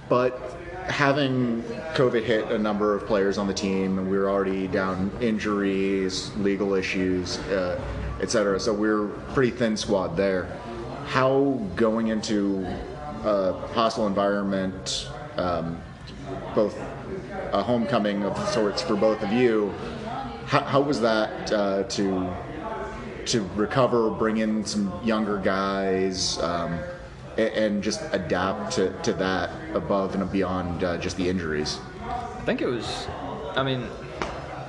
[0.07, 0.39] But
[0.87, 1.63] having
[1.95, 6.31] COVID hit a number of players on the team, and we were already down injuries,
[6.37, 7.81] legal issues, uh,
[8.21, 8.61] et cetera.
[8.61, 10.55] So we are pretty thin squad there.
[11.07, 12.67] How going into
[13.25, 15.81] a hostile environment, um,
[16.55, 16.79] both
[17.53, 19.73] a homecoming of sorts for both of you,
[20.47, 22.33] how, how was that uh, to
[23.25, 26.77] to recover, bring in some younger guys, um,
[27.39, 31.79] a- and just adapt to, to that above and beyond uh, just the injuries.
[32.05, 33.07] I think it was.
[33.55, 33.87] I mean,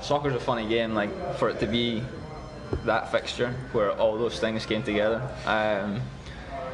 [0.04, 0.94] soccer's a funny game.
[0.94, 2.04] Like for it to be
[2.86, 5.28] that fixture where all those things came together.
[5.48, 6.00] Um,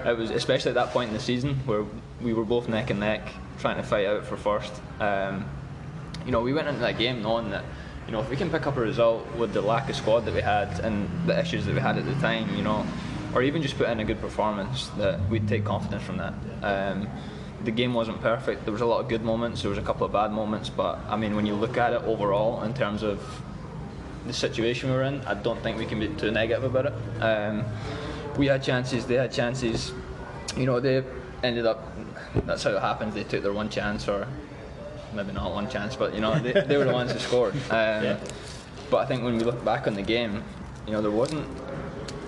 [0.05, 1.85] it was especially at that point in the season where
[2.21, 3.27] we were both neck and neck
[3.59, 4.73] trying to fight out for first.
[4.99, 5.45] Um,
[6.25, 7.63] you know, we went into that game knowing that
[8.05, 10.33] you know if we can pick up a result with the lack of squad that
[10.33, 12.85] we had and the issues that we had at the time, you know,
[13.33, 16.33] or even just put in a good performance, that we'd take confidence from that.
[16.63, 17.07] Um,
[17.63, 18.63] the game wasn't perfect.
[18.63, 19.61] There was a lot of good moments.
[19.61, 22.01] There was a couple of bad moments, but I mean, when you look at it
[22.03, 23.21] overall in terms of
[24.25, 27.21] the situation we were in, I don't think we can be too negative about it.
[27.21, 27.65] Um,
[28.39, 29.91] we had chances, they had chances.
[30.55, 31.03] You know, they
[31.43, 31.83] ended up.
[32.45, 33.13] That's how it happens.
[33.13, 34.27] They took their one chance, or
[35.13, 37.53] maybe not one chance, but you know, they, they were the ones who scored.
[37.69, 38.17] Um,
[38.89, 40.43] But I think when we look back on the game,
[40.87, 41.45] you know, there wasn't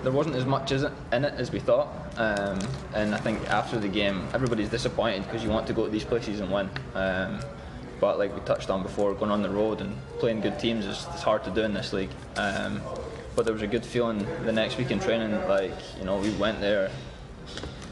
[0.04, 1.88] there wasn't as much as it, in it as we thought.
[2.16, 2.58] Um,
[2.94, 6.04] and I think after the game, everybody's disappointed because you want to go to these
[6.04, 6.68] places and win.
[6.94, 7.40] Um,
[8.00, 11.06] but like we touched on before, going on the road and playing good teams is
[11.14, 12.10] it's hard to do in this league.
[12.36, 12.80] Um,
[13.34, 15.32] but there was a good feeling the next week in training.
[15.48, 16.90] Like you know, we went there,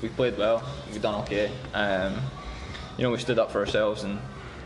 [0.02, 1.50] we played well, we done okay.
[1.74, 2.16] Um,
[2.96, 4.18] you know, we stood up for ourselves and.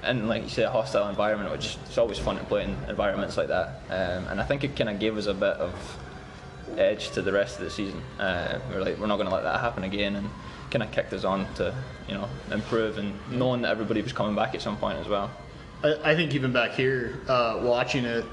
[0.06, 3.38] And like you say, a hostile environment, which it's always fun to play in environments
[3.38, 3.80] like that.
[3.88, 5.72] Um, and I think it kind of gave us a bit of
[6.76, 8.02] edge to the rest of the season.
[8.18, 10.28] Uh, we are like, we're not going to let that happen again, and
[10.70, 11.74] kind of kicked us on to,
[12.06, 15.30] you know, improve and knowing that everybody was coming back at some point as well.
[15.82, 18.26] I, I think even back here, uh, watching it,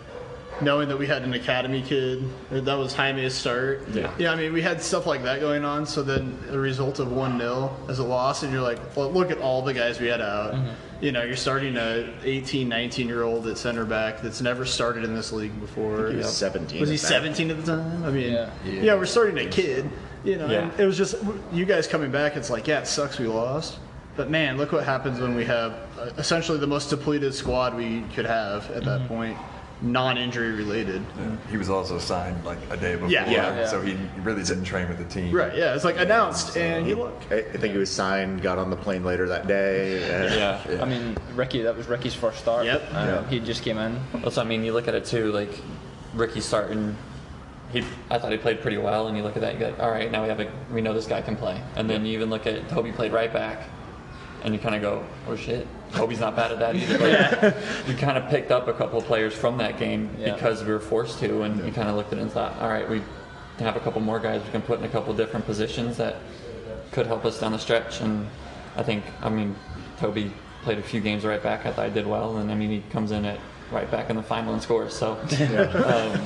[0.62, 3.88] knowing that we had an academy kid, that was Jaime's start.
[3.90, 4.14] Yeah.
[4.18, 5.86] Yeah, I mean, we had stuff like that going on.
[5.86, 9.32] So then the result of 1 0 as a loss, and you're like, well, look
[9.32, 10.56] at all the guys we had out.
[11.02, 15.04] You know, you're starting a 18, 19 year old at center back that's never started
[15.04, 16.10] in this league before.
[16.10, 17.08] He was 17 Was he at that.
[17.08, 18.04] 17 at the time?
[18.04, 18.50] I mean, Yeah.
[18.66, 19.90] yeah, we're starting a kid.
[20.24, 20.70] You know, Yeah.
[20.70, 21.16] and it was just
[21.52, 22.36] you guys coming back.
[22.38, 23.80] It's like, yeah, it sucks we lost,
[24.16, 28.02] but man, look what happens when we have uh, essentially the most depleted squad we
[28.14, 29.36] could have at that point,
[29.82, 31.04] non-injury related.
[31.50, 33.30] He was also signed like a day before, Yeah.
[33.30, 33.66] Yeah.
[33.68, 35.34] so he really didn't train with the team.
[35.34, 35.56] Right?
[35.56, 37.20] Yeah, it's like announced, and you look.
[37.32, 40.04] I I think he was signed, got on the plane later that day.
[40.04, 40.82] and- Yeah.
[40.82, 42.66] I mean, Ricky, that was Ricky's first start.
[42.66, 42.94] Yep.
[42.94, 43.28] Um, Yeah.
[43.28, 44.00] He just came in.
[44.14, 44.64] That's what I mean.
[44.64, 45.52] You look at it too, like
[46.14, 46.96] Ricky starting.
[47.72, 49.80] He, I thought he played pretty well, and you look at that, you go, like,
[49.80, 51.58] all right, now we have a, we know this guy can play.
[51.78, 53.64] And then you even look at Toby played right back,
[54.44, 56.98] and you kind of go, oh shit, Toby's not bad at that either.
[57.52, 60.34] Like, you kind of picked up a couple of players from that game Yeah.
[60.34, 62.70] because we were forced to, and we kind of looked at it and thought, all
[62.70, 63.02] right, we
[63.60, 66.16] have a couple more guys we can put in a couple different positions that
[66.92, 68.02] could help us down the stretch.
[68.02, 68.28] And
[68.76, 69.56] I think, I mean,
[70.00, 70.32] Toby
[70.64, 71.66] played a few games right back.
[71.66, 73.40] I thought he did well, and I mean, he comes in at
[73.72, 74.94] right back in the final and scores.
[74.94, 76.22] So, um,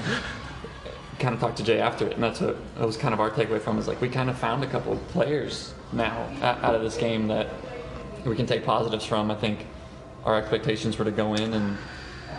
[1.20, 3.30] kind of talked to Jay after it, and that's what that was kind of our
[3.32, 6.82] takeaway from is like we kind of found a couple of players now out of
[6.82, 7.48] this game that
[8.30, 9.32] we can take positives from.
[9.32, 9.66] I think
[10.26, 11.78] our expectations were to go in and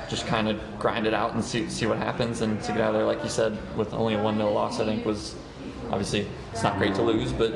[0.09, 2.89] just kind of grind it out and see see what happens, and to get out
[2.89, 5.35] of there, like you said, with only a one 0 loss, I think was
[5.91, 7.53] obviously it's not great to lose, but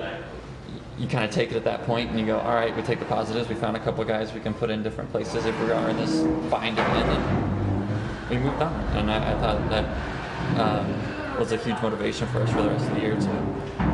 [0.98, 2.98] you kind of take it at that point and you go, all right, we take
[2.98, 3.48] the positives.
[3.48, 5.96] We found a couple guys we can put in different places if we are in
[5.96, 8.74] this bind win, and we moved on.
[8.96, 12.86] And I, I thought that um, was a huge motivation for us for the rest
[12.86, 13.28] of the year too.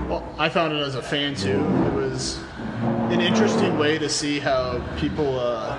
[0.09, 1.61] Well, I found it as a fan too.
[1.61, 2.41] It was
[3.11, 5.77] an interesting way to see how people, uh,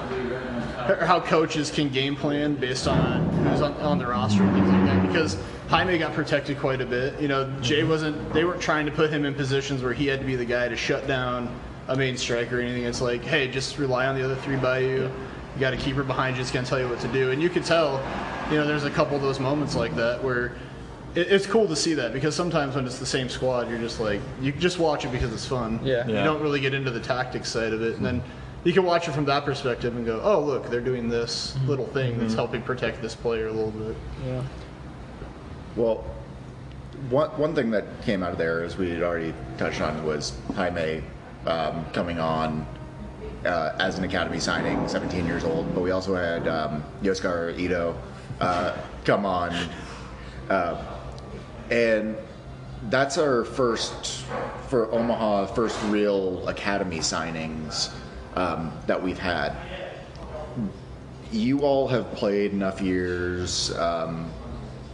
[1.05, 4.85] how coaches can game plan based on who's on, on the roster and things like
[4.85, 5.07] that.
[5.07, 5.37] Because
[5.69, 7.19] Jaime got protected quite a bit.
[7.19, 8.33] You know, Jay wasn't.
[8.33, 10.67] They weren't trying to put him in positions where he had to be the guy
[10.67, 11.53] to shut down
[11.87, 12.83] a main striker or anything.
[12.83, 15.11] It's like, hey, just rely on the other three by you.
[15.55, 17.31] You got a keeper behind you that's going to tell you what to do.
[17.31, 18.01] And you could tell,
[18.51, 20.53] you know, there's a couple of those moments like that where
[21.17, 23.99] it, it's cool to see that because sometimes when it's the same squad, you're just
[23.99, 25.79] like you just watch it because it's fun.
[25.83, 26.07] Yeah.
[26.07, 26.23] You Yeah.
[26.23, 28.21] don't really get into the tactics side of it, and then
[28.63, 31.87] you can watch it from that perspective and go, "Oh, look, they're doing this little
[31.87, 34.41] thing that's helping protect this player a little bit." Yeah.
[35.75, 36.03] Well,
[37.09, 40.33] one, one thing that came out of there, as we had already touched on, was
[40.55, 41.01] Jaime
[41.45, 42.65] um, coming on
[43.45, 45.73] uh, as an academy signing, 17 years old.
[45.73, 47.95] But we also had um, Yoskar Ito
[48.41, 48.75] uh,
[49.05, 49.55] come on.
[50.49, 50.96] Uh,
[51.69, 52.17] and
[52.89, 54.25] that's our first,
[54.67, 57.91] for Omaha, first real academy signings
[58.35, 59.55] um, that we've had
[61.31, 64.31] you all have played enough years, um,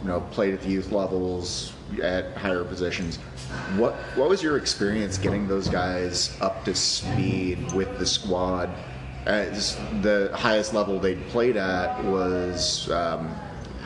[0.02, 3.16] you know, played at the youth levels at higher positions.
[3.76, 8.70] What what was your experience getting those guys up to speed with the squad?
[9.26, 13.34] As the highest level they'd played at was um,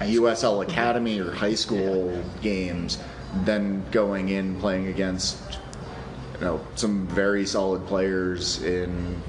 [0.07, 2.99] USL Academy or high school games,
[3.45, 5.59] then going in playing against
[6.35, 9.21] you know some very solid players in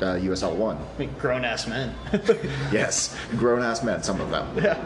[0.00, 0.76] uh, USL One.
[0.76, 1.94] I mean, grown ass men.
[2.72, 4.48] Yes, grown ass men, some of them.
[4.62, 4.82] yeah.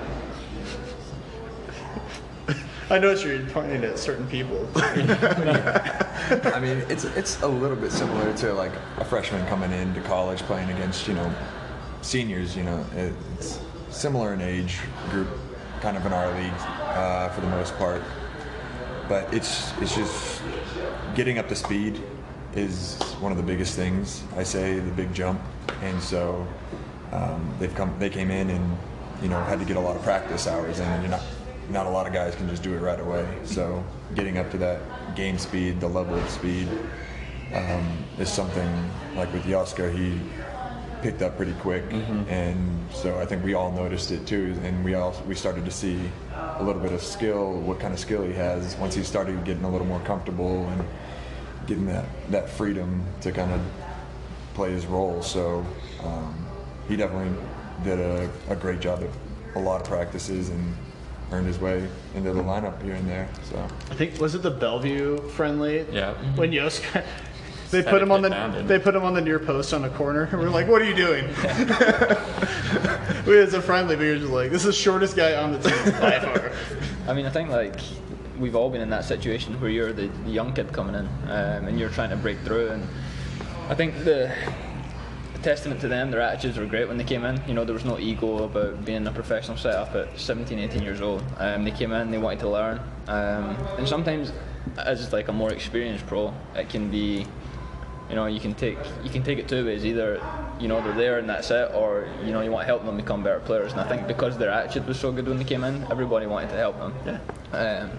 [2.90, 4.66] I noticed you're pointing at certain people.
[4.76, 10.38] I mean, it's it's a little bit similar to like a freshman coming into college
[10.40, 11.30] playing against you know
[12.00, 12.56] seniors.
[12.56, 14.78] You know, it's similar in age
[15.10, 15.28] group,
[15.80, 18.02] kind of in our league uh, for the most part.
[19.08, 20.42] But it's it's just
[21.14, 22.00] getting up to speed
[22.54, 24.22] is one of the biggest things.
[24.36, 25.40] I say the big jump,
[25.82, 26.46] and so
[27.12, 28.78] um, they've come they came in and
[29.22, 31.22] you know had to get a lot of practice hours in, and you're not
[31.70, 33.26] not a lot of guys can just do it right away.
[33.44, 34.80] So getting up to that
[35.14, 36.68] game speed, the level of speed,
[37.52, 40.18] um, is something like with Yaska, he
[41.02, 41.84] picked up pretty quick,
[42.28, 45.70] and so I think we all noticed it too, and we all we started to
[45.70, 45.98] see
[46.34, 49.64] a little bit of skill, what kind of skill he has once he started getting
[49.64, 50.84] a little more comfortable and
[51.66, 53.60] getting that that freedom to kind of
[54.54, 55.22] play his role.
[55.22, 55.64] So
[56.02, 56.46] um,
[56.88, 57.36] he definitely
[57.84, 59.10] did a, a great job at
[59.56, 60.74] a lot of practices and
[61.30, 63.28] earned his way into the lineup here and there.
[63.50, 63.56] So.
[63.90, 65.86] I think was it the Bellevue friendly?
[65.92, 66.14] Yeah.
[66.34, 66.82] When Yost,
[67.70, 70.24] they put him on the they put him on the near post on the corner,
[70.24, 71.26] and we're like, "What are you doing?"
[73.26, 75.58] we was a friendly, but you're just like, "This is the shortest guy on the
[75.58, 76.52] team by far."
[77.08, 77.80] I mean, I think like
[78.38, 81.66] we've all been in that situation where you're the, the young kid coming in um,
[81.66, 82.68] and you're trying to break through.
[82.68, 82.86] And
[83.68, 84.32] I think the,
[85.32, 87.40] the testament to them, their attitudes were great when they came in.
[87.46, 91.00] You know, there was no ego about being a professional setup at 17, 18 years
[91.00, 91.22] old.
[91.38, 92.80] Um, they came in, they wanted to learn.
[93.08, 94.32] Um, and sometimes,
[94.76, 97.26] as like a more experienced pro, it can be
[98.08, 100.22] you know you can take you can take it two ways either
[100.58, 102.96] you know they're there and that's it or you know you want to help them
[102.96, 103.72] become better players.
[103.72, 106.50] And I think because their attitude was so good when they came in everybody wanted
[106.50, 107.20] to help them.
[107.52, 107.90] Um,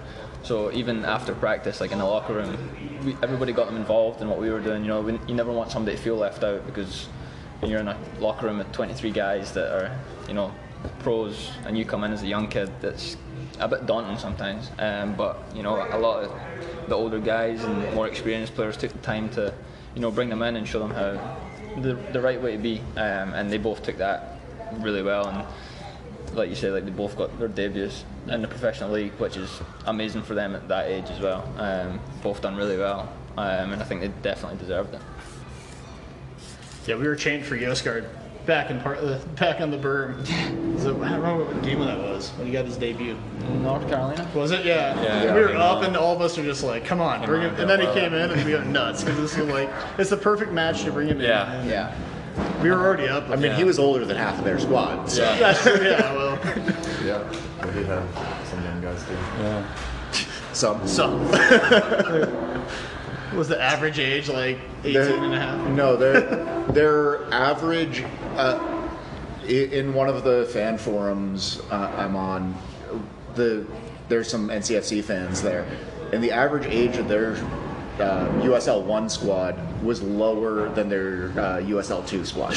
[0.42, 2.58] so even after practice like in the locker room
[3.06, 4.82] we, everybody got them involved in what we were doing.
[4.84, 7.08] You know we, you never want somebody to feel left out because
[7.60, 10.52] when you're in a locker room with 23 guys that are you know
[11.00, 13.18] pros and you come in as a young kid that's
[13.60, 14.72] a bit daunting sometimes.
[14.80, 16.40] Um, but you know a lot of
[16.88, 19.54] the older guys and more experienced players took the time to
[19.96, 21.38] you know bring them in and show them how
[21.82, 22.80] the, the right way to be.
[22.96, 24.40] Um, and they both took that
[24.78, 25.28] really well.
[25.28, 25.46] And
[26.36, 29.50] like you said like they both got their debuts in the professional league which is
[29.88, 31.48] amazing for them at that age as well.
[31.58, 33.12] Um, both done really well.
[33.38, 35.02] Um, and I think they definitely deserved it.
[36.86, 38.08] Yeah, we were chained for Yosgard
[38.50, 40.26] back in part uh, back on the berm.
[40.80, 43.16] So, I don't remember what game that was when he got his debut.
[43.62, 44.66] North Carolina Was it?
[44.66, 45.00] Yeah.
[45.04, 45.36] Yeah.
[45.36, 47.60] we were up, and all of us were just like, "Come on, bring on, him!"
[47.62, 47.94] And then he go.
[47.94, 50.92] came in, and we got nuts because this was like it's the perfect match to
[50.92, 51.62] bring him Yeah.
[51.62, 51.70] in.
[51.70, 51.94] yeah
[52.64, 53.30] We were already up.
[53.30, 55.08] I mean, he was older than half of their squad.
[55.12, 55.22] So.
[55.38, 55.86] That's true.
[55.86, 56.14] Yeah.
[56.16, 56.40] Well,
[57.06, 58.08] Yeah, we did have
[58.50, 59.64] some young guys too.
[60.54, 61.18] So, so
[63.36, 65.68] was the average age like 18 Their- and a half?
[65.70, 66.22] No, their
[66.72, 68.04] their average
[68.40, 68.88] uh,
[69.48, 72.56] in one of the fan forums uh, I'm on,
[73.36, 73.66] the
[74.08, 75.66] there's some NCFC fans there,
[76.14, 77.34] and the average age of their
[78.00, 82.54] uh, USL one squad was lower than their uh, USL two squad.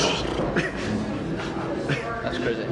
[2.23, 2.67] that's crazy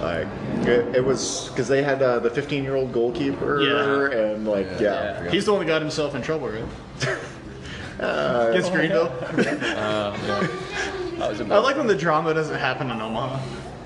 [0.00, 0.26] like
[0.66, 4.18] it, it was because they had uh, the 15 year old goalkeeper Yeah.
[4.18, 5.22] and like yeah.
[5.24, 5.30] Yeah.
[5.30, 6.64] He's the one that got himself in trouble, right?
[8.00, 9.12] Uh, Against Greenville.
[11.14, 13.40] Um, that was a I like when the drama doesn't happen in Omaha.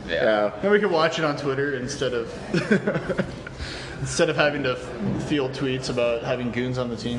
[0.09, 0.15] yeah.
[0.25, 0.61] yeah.
[0.63, 2.33] And we can watch it on Twitter instead of
[4.01, 4.77] instead of having to
[5.27, 7.19] field tweets about having goons on the team.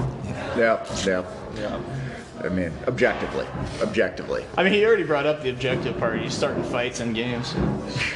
[0.58, 1.24] Yeah, yeah.
[1.56, 1.80] yeah.
[2.44, 3.46] I mean, objectively,
[3.82, 4.46] objectively.
[4.58, 6.20] I mean, he already brought up the objective part.
[6.22, 7.54] He's starting fights in games.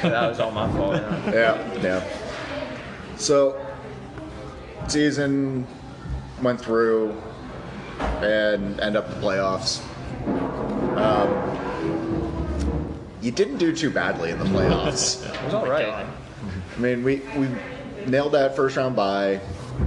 [0.01, 1.31] that was all my fault yeah.
[1.33, 2.07] Yeah, yeah.
[3.17, 3.63] So,
[4.87, 5.67] season
[6.41, 7.21] went through
[7.99, 9.81] and end up in the playoffs.
[10.97, 11.53] Um,
[13.21, 15.25] you didn't do too badly in the playoffs.
[15.33, 16.07] it was all right God.
[16.75, 17.47] I mean, we, we
[18.05, 19.39] nailed that first round bye,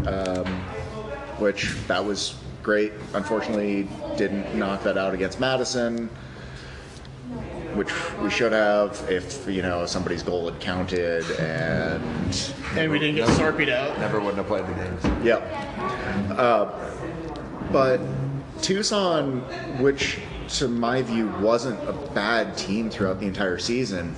[0.06, 0.46] um,
[1.38, 2.92] which that was great.
[3.14, 6.08] Unfortunately, didn't knock that out against Madison,
[7.74, 11.24] which we should have if you know somebody's goal had counted.
[11.38, 12.02] And
[12.76, 13.98] And we didn't get Sarpied out.
[13.98, 15.24] Never wouldn't have played the games.
[15.24, 15.42] yep.
[16.38, 16.70] Uh,
[17.76, 18.00] but
[18.62, 19.40] Tucson,
[19.82, 24.16] which to my view wasn't a bad team throughout the entire season,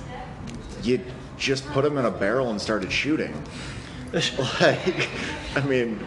[0.81, 1.03] you
[1.37, 3.33] just put them in a barrel and started shooting.
[4.61, 5.09] like,
[5.57, 5.99] I mean,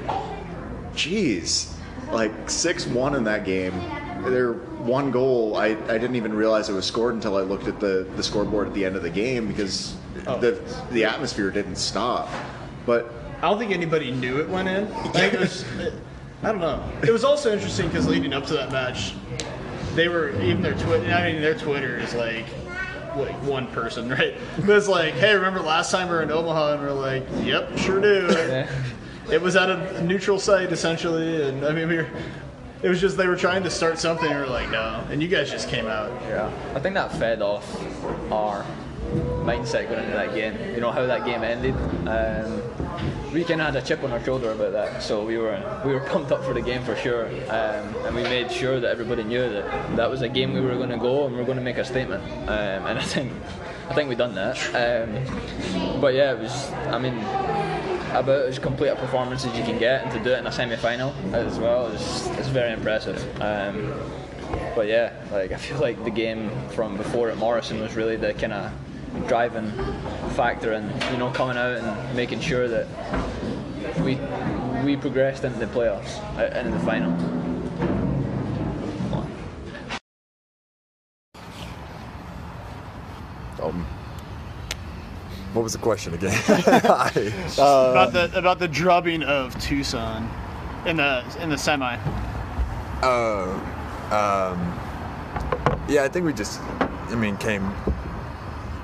[0.95, 1.77] geez,
[2.11, 3.79] like six one in that game.
[4.25, 7.79] Their one goal, I, I didn't even realize it was scored until I looked at
[7.79, 9.95] the, the scoreboard at the end of the game because
[10.27, 10.39] oh.
[10.39, 10.59] the
[10.91, 12.31] the atmosphere didn't stop.
[12.87, 14.87] But I don't think anybody knew it went in.
[15.13, 15.67] Think it was.
[16.43, 16.83] I don't know.
[17.03, 19.15] It was also interesting because leading up to that match,
[19.95, 21.13] they were even their Twitter.
[21.13, 22.47] I mean, their Twitter is like
[23.17, 24.35] like one person, right?
[24.59, 26.75] But it's like, hey, remember last time we were in Omaha?
[26.75, 28.67] And we're like, yep, sure do.
[29.31, 32.09] It was at a neutral site essentially, and I mean, we were.
[32.83, 35.05] It was just they were trying to start something, and we are like, no.
[35.09, 36.11] And you guys just came out.
[36.23, 37.81] Yeah, I think that fed off
[38.33, 38.67] our
[39.45, 40.75] mindset going into that game.
[40.75, 41.75] You know how that game ended.
[42.09, 42.61] Um,
[43.33, 46.01] we of had a chip on our shoulder about that, so we were we were
[46.01, 49.49] pumped up for the game for sure, um, and we made sure that everybody knew
[49.49, 51.65] that that was a game we were going to go and we were going to
[51.65, 52.23] make a statement.
[52.49, 53.33] Um, and I think
[53.89, 54.59] I think we done that.
[54.75, 56.71] Um, but yeah, it was.
[56.73, 57.19] I mean,
[58.15, 60.53] about as complete a performance as you can get, and to do it in a
[60.53, 63.19] semi-final as well is is very impressive.
[63.41, 63.95] Um,
[64.75, 68.35] but yeah, like I feel like the game from before at Morrison was really the
[68.35, 68.73] kind of
[69.29, 69.71] driving
[70.35, 72.87] factor, and you know, coming out and making sure that
[74.01, 74.19] we
[74.85, 77.13] we progressed into the playoffs uh, and in the final.
[83.63, 83.85] Um,
[85.53, 86.33] What was the question again?
[86.49, 90.29] I- about the about the drubbing of Tucson
[90.87, 91.97] in the in the semi.
[93.05, 93.51] Oh,
[94.13, 94.59] um,
[95.89, 97.73] yeah, I think we just, I mean, came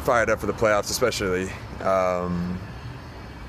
[0.09, 1.51] fired up for the playoffs, especially
[1.83, 2.59] um,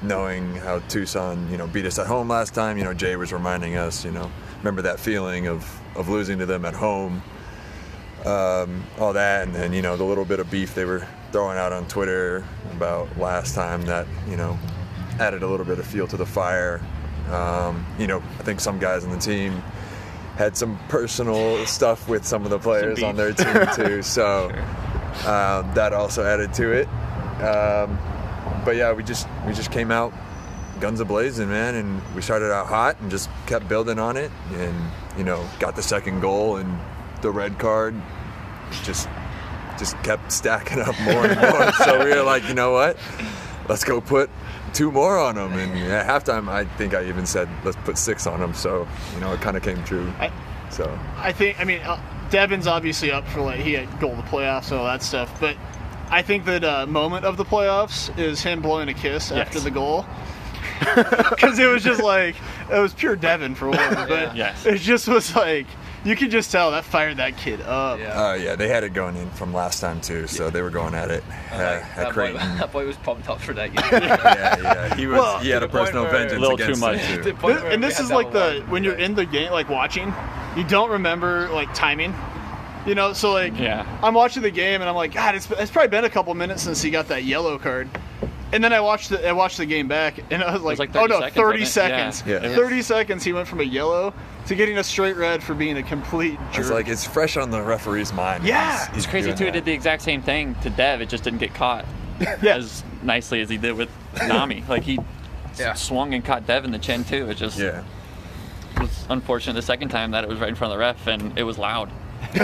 [0.02, 2.78] knowing how Tucson, you know, beat us at home last time.
[2.78, 6.46] You know, Jay was reminding us, you know, remember that feeling of of losing to
[6.46, 7.24] them at home,
[8.26, 11.58] um, all that, and then you know the little bit of beef they were throwing
[11.58, 12.44] out on Twitter
[12.74, 14.60] about last time that you know
[15.18, 16.82] added a little bit of fuel to the fire.
[17.32, 19.54] Um, you know, I think some guys on the team
[20.36, 24.52] had some personal stuff with some of the players on their team too, so
[25.26, 26.88] um, that also added to it.
[27.44, 27.98] Um,
[28.66, 30.14] but yeah, we just we just came out
[30.80, 34.32] guns a blazing, man, and we started out hot and just kept building on it,
[34.54, 34.76] and
[35.18, 36.80] you know got the second goal and
[37.22, 37.96] the red card,
[38.84, 39.08] just
[39.78, 41.72] just kept stacking up more and more.
[41.86, 42.98] so we were like, you know what,
[43.70, 44.30] let's go put
[44.74, 45.54] two more on them.
[45.54, 48.54] And at halftime, I think I even said let's put six on them.
[48.54, 50.12] So you know it kind of came true.
[50.20, 50.32] I-
[50.70, 50.86] So
[51.18, 52.00] I think I mean uh,
[52.30, 55.40] Devin's obviously up for like he had goal of the playoffs and all that stuff,
[55.40, 55.56] but
[56.10, 59.72] I think that uh, moment of the playoffs is him blowing a kiss after the
[59.72, 60.06] goal.
[61.30, 62.36] Because it was just like
[62.72, 64.66] it was pure Devin for one, but Yes.
[64.66, 65.68] it just was like
[66.04, 68.00] you can just tell that fired that kid up.
[68.00, 70.28] uh, yeah, they had it going in from last time too.
[70.28, 73.42] So they were going at it uh, at that, boy, that boy was pumped up
[73.42, 74.02] for that game.
[74.04, 74.96] yeah, yeah.
[74.96, 75.20] He was.
[75.20, 77.02] Well, he had a personal where- vengeance A little too much.
[77.08, 77.22] too.
[77.34, 80.14] This- and this is like the a when you're in the game, like watching,
[80.56, 82.14] you don't remember like timing.
[82.86, 83.86] You know, so like Yeah.
[84.02, 86.64] I'm watching the game and I'm like, God, it's, it's probably been a couple minutes
[86.64, 87.90] since he got that yellow card.
[88.52, 90.96] And then I watched the I watched the game back and I was like, like
[90.96, 92.24] oh no, seconds, 30 seconds.
[92.26, 92.42] Yeah.
[92.48, 92.56] Yeah.
[92.56, 94.12] 30 seconds he went from a yellow
[94.48, 96.60] to getting a straight red for being a complete jerk.
[96.62, 98.44] It's like it's fresh on the referee's mind.
[98.44, 98.72] Yeah.
[98.72, 99.46] He's- he's It's crazy doing too.
[99.46, 99.58] He that.
[99.58, 101.00] did the exact same thing to Dev.
[101.02, 101.86] It just didn't get caught
[102.20, 102.56] Yeah.
[102.58, 103.90] as nicely as he did with
[104.28, 104.64] Nami.
[104.70, 104.98] like he
[105.60, 105.74] Yeah.
[105.76, 107.30] swung and caught Dev in the chin too.
[107.30, 107.84] It just Yeah.
[108.80, 111.38] was unfortunate the second time that it was right in front of the ref and
[111.38, 111.92] it was loud.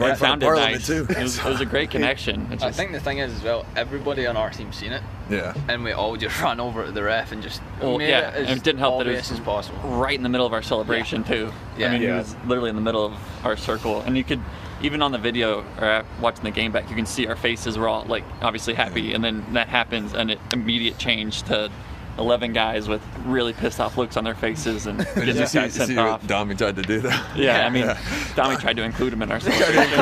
[0.00, 0.86] Right it in front of sounded Parliament nice.
[0.86, 1.06] too.
[1.10, 2.42] It was, it was a great connection.
[2.52, 5.02] It I just- think the thing is as well, everybody on our team seen it,
[5.30, 5.54] Yeah.
[5.68, 8.34] and we all just ran over to the ref and just well, made yeah, it
[8.34, 9.78] as and it didn't help that it was as possible.
[9.88, 11.52] right in the middle of our celebration too.
[11.76, 11.88] Yeah.
[11.88, 12.14] I mean, Yeah.
[12.14, 14.40] it was literally in the middle of our circle, and you could
[14.80, 17.88] even on the video or watching the game back, you can see our faces were
[17.88, 21.70] all like obviously happy, and then that happens, and it immediate change to.
[22.18, 25.52] 11 guys with really pissed off looks on their faces and Did get you this
[25.52, 26.20] see, guy sent see off.
[26.22, 27.36] what Domi tried to do that?
[27.36, 27.98] Yeah, I mean, Yeah.
[28.34, 29.98] Domi tried to include him in our celebration.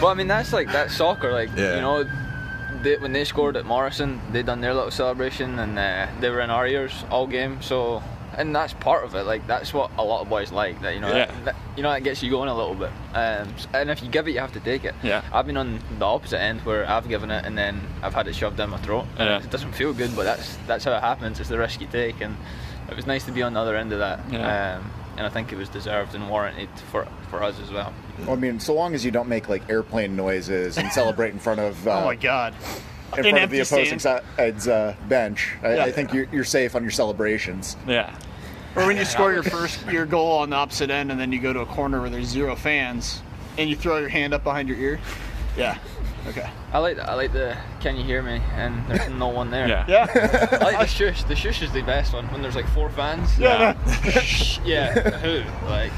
[0.00, 1.32] But I mean, that's like that's soccer.
[1.32, 1.76] Like Yeah.
[1.76, 2.04] you know,
[2.82, 6.40] they, when they scored at Morrison, they done their little celebration, and uh, they were
[6.40, 7.60] in our ears all game.
[7.62, 8.02] So,
[8.38, 9.24] and that's part of it.
[9.24, 10.80] Like that's what a lot of boys like.
[10.80, 11.26] That you know, Yeah.
[11.26, 12.90] that, that- you know, that gets you going a little bit.
[13.14, 14.94] Um, and if you give it, you have to take it.
[15.02, 15.22] Yeah.
[15.32, 18.34] I've been on the opposite end where I've given it, and then I've had it
[18.34, 19.04] shoved down my throat.
[19.18, 19.38] Yeah.
[19.42, 21.38] It doesn't feel good, but that's that's how it happens.
[21.40, 22.36] It's the risk you take, and
[22.88, 24.20] it was nice to be on the other end of that.
[24.30, 24.76] Yeah.
[24.78, 27.92] Um, and I think it was deserved and warranted for for us as well.
[28.20, 31.38] Well, I mean, so long as you don't make like airplane noises and celebrate in
[31.40, 32.54] front of uh, oh my god.
[33.16, 35.84] in In front of the opposing side's uh, bench, I, Yeah.
[35.84, 37.76] I think you're, you're safe on your celebrations.
[37.86, 38.14] yeah.
[38.78, 41.40] Or when you score your first your goal on the opposite end and then you
[41.40, 43.22] go to a corner where there's zero fans
[43.56, 45.00] and you throw your hand up behind your ear.
[45.56, 45.78] Yeah.
[46.26, 46.48] Okay.
[46.72, 47.08] I like that.
[47.08, 49.66] I like the "Can you hear me?" and there's no one there.
[49.66, 49.86] Yeah.
[49.88, 50.48] Yeah.
[50.60, 51.24] I like the shush.
[51.24, 53.38] The shush is the best one when there's like four fans.
[53.38, 53.72] Yeah.
[54.20, 54.92] Shh, yeah.
[54.92, 55.42] Who?
[55.66, 55.92] Like.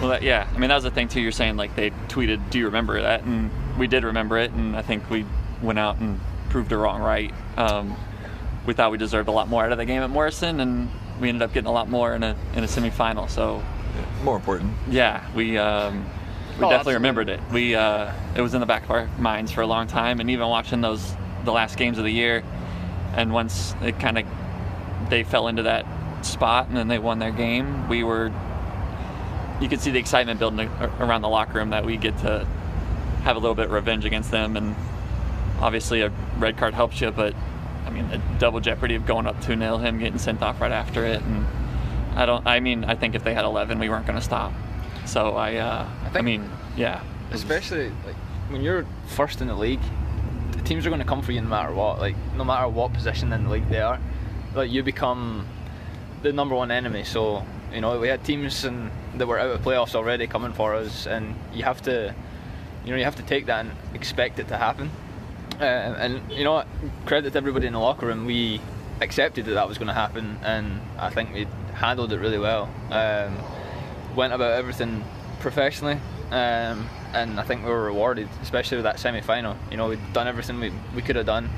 [0.00, 0.48] Well, that, yeah.
[0.52, 1.20] I mean, that was the thing too.
[1.20, 4.76] You're saying like they tweeted, "Do you remember that?" And we did remember it, and
[4.76, 5.24] I think we
[5.62, 6.18] went out and
[6.50, 7.00] proved it wrong.
[7.00, 7.32] Right.
[7.56, 7.96] Um,
[8.66, 10.90] we thought we deserved a lot more out of the game at Morrison, and
[11.22, 13.30] we ended up getting a lot more in a in a semifinal.
[13.30, 13.62] So
[14.24, 14.74] More important.
[14.90, 16.94] yeah, we um, we Oh, definitely absolutely.
[16.94, 17.40] remembered it.
[17.50, 20.28] We uh, it was in the back of our minds for a long time, and
[20.28, 21.14] even watching those
[21.44, 22.42] the last games of the year,
[23.16, 24.26] and once it kind of
[25.08, 25.86] they fell into that
[26.22, 28.30] spot, and then they won their game, we were
[29.60, 30.68] you could see the excitement building
[30.98, 32.44] around the locker room that we get to
[33.22, 34.74] have a little bit of revenge against them, and
[35.60, 37.38] obviously a red card helps you, but I
[37.92, 41.04] mean the double jeopardy of going up two 0 him getting sent off right after
[41.04, 41.46] it, and
[42.16, 42.46] I don't.
[42.46, 44.52] I mean, I think if they had 11, we weren't going to stop.
[45.06, 48.16] So I, uh, I, think- I mean, yeah, especially like
[48.50, 49.80] when you're first in the league,
[50.52, 51.98] the teams are going to come for you no matter what.
[52.00, 53.98] Like no matter what position in the league they are,
[54.54, 55.46] like you become
[56.22, 57.04] the number one enemy.
[57.04, 60.74] So you know we had teams and that were out of playoffs already coming for
[60.74, 62.14] us, and you have to,
[62.84, 64.90] you know, you have to take that and expect it to happen.
[65.60, 66.66] Uh, and you know, what?
[67.06, 68.24] credit to everybody in the locker room.
[68.26, 68.60] We
[69.00, 72.70] accepted that that was going to happen, and I think we handled it really well.
[72.90, 73.36] Um,
[74.14, 75.04] went about everything
[75.40, 75.98] professionally,
[76.30, 79.56] um, and I think we were rewarded, especially with that semi-final.
[79.70, 81.50] You know, we'd done everything we, we could have done.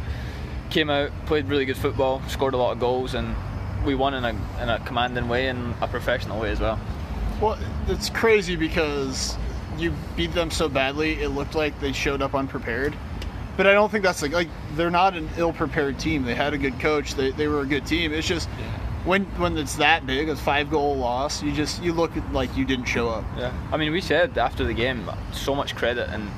[0.70, 3.34] Came out, played really good football, scored a lot of goals, and
[3.84, 4.30] we won in a,
[4.62, 6.80] in a commanding way and a professional way as well.
[7.40, 9.36] Well, it's crazy because
[9.76, 11.20] you beat them so badly.
[11.20, 12.94] It looked like they showed up unprepared.
[13.56, 16.24] But I don't think that's like like they're not an ill-prepared team.
[16.24, 17.14] They had a good coach.
[17.14, 18.12] They, they were a good team.
[18.12, 18.48] It's just
[19.04, 22.86] when when it's that big, a five-goal loss, you just you look like you didn't
[22.86, 23.24] show up.
[23.38, 26.28] Yeah, I mean, we said after the game, so much credit, and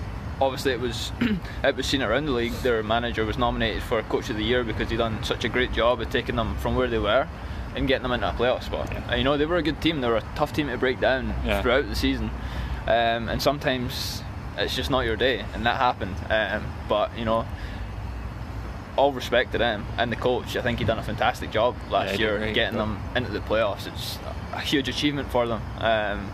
[0.41, 1.13] obviously it was
[1.65, 2.53] it was seen around the league.
[2.63, 5.73] Their manager was nominated for Coach of the Year because he done such a great
[5.73, 7.27] job of taking them from where they were
[7.75, 8.91] and getting them into a playoff spot.
[9.09, 10.01] And, you know, they were a good team.
[10.01, 11.61] They were a tough team to break down Yeah.
[11.63, 12.31] throughout the season,
[12.87, 14.23] um, and sometimes
[14.59, 16.17] it's just not your day, and that happened.
[16.31, 17.47] Um, but you know.
[18.99, 20.57] All respect to them and the coach.
[20.57, 22.55] I think he done a fantastic job last he did year great.
[22.55, 23.87] getting them into the playoffs.
[23.87, 24.19] It's
[24.55, 25.61] a huge achievement for them.
[25.81, 26.33] Um,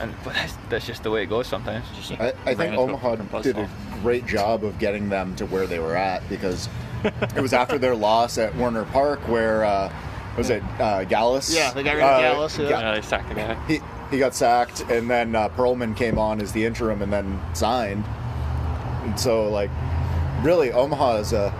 [0.00, 1.84] and but that's, that's just the way it goes sometimes.
[2.18, 3.68] I, I think into Omaha fucking did a
[4.00, 6.70] great job of getting them to where they were at because
[7.04, 9.92] it was after their loss at Werner Park where uh,
[10.38, 11.54] was it uh, Galas?
[11.54, 12.68] Yeah, they got rid of Uh, Galas, yeah.
[12.70, 13.66] Yeah, they sacked the guy.
[13.66, 13.80] He
[14.10, 18.04] he got sacked, and then uh, Pearlman came on as the interim, and then signed.
[19.04, 19.70] And so, like,
[20.42, 21.52] really, Omaha is a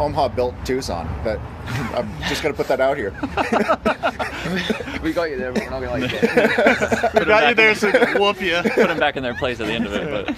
[0.00, 1.06] Omaha built Tucson.
[1.24, 1.38] That
[1.94, 3.10] I'm just gonna put that out here.
[5.02, 7.14] we got you there, but we're not gonna let you get.
[7.14, 8.60] We got you there so whoop you.
[8.62, 10.36] Put him back in their place at the end of it, but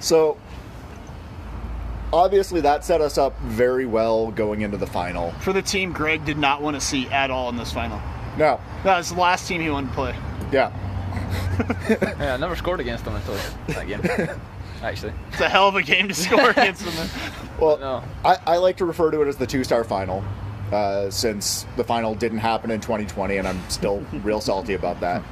[0.00, 0.38] So
[2.12, 5.32] obviously, that set us up very well going into the final.
[5.40, 8.00] For the team Greg did not want to see at all in this final.
[8.38, 8.60] No.
[8.84, 10.16] That was the last team he wanted to play.
[10.52, 10.70] Yeah,
[12.20, 13.34] yeah, I never scored against them until
[13.68, 14.00] that game.
[14.82, 17.08] Actually, It's a hell of a game to score against them.
[17.60, 18.04] well, No.
[18.24, 20.24] I, I like to refer to it as the two-star final.
[20.72, 25.22] Uh, since the final didn't happen in 2020, and I'm still real salty about that.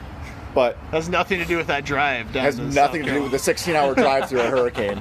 [0.54, 2.30] But Has nothing to do with that drive.
[2.32, 4.98] Down has to nothing South to do with the 16 hour drive through a hurricane.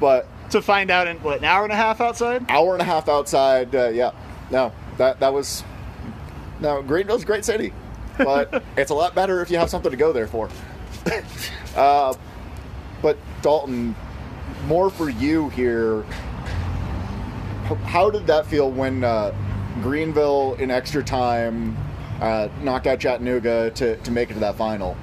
[0.00, 2.44] but To find out in what an hour and a half outside.
[2.48, 4.12] hour and a half outside, uh, yeah,
[4.50, 5.64] no, that that was
[6.60, 7.72] no Greenville's a great city,
[8.18, 10.48] but it's a lot better if you have something to go there for.
[11.76, 12.14] uh,
[13.00, 13.94] but Dalton,
[14.66, 16.02] more for you here.
[17.84, 19.34] How did that feel when uh,
[19.82, 21.76] Greenville in extra time
[22.20, 24.96] uh, knocked out Chattanooga to, to make it to that final?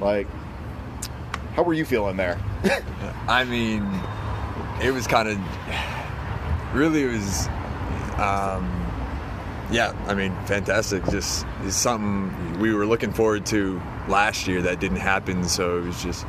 [0.00, 0.26] Like,
[1.54, 2.38] how were you feeling there?
[3.28, 3.86] I mean,
[4.82, 5.38] it was kind of
[6.74, 7.48] really it was
[8.18, 8.79] um,
[9.72, 14.80] yeah i mean fantastic just it's something we were looking forward to last year that
[14.80, 16.26] didn't happen so it was just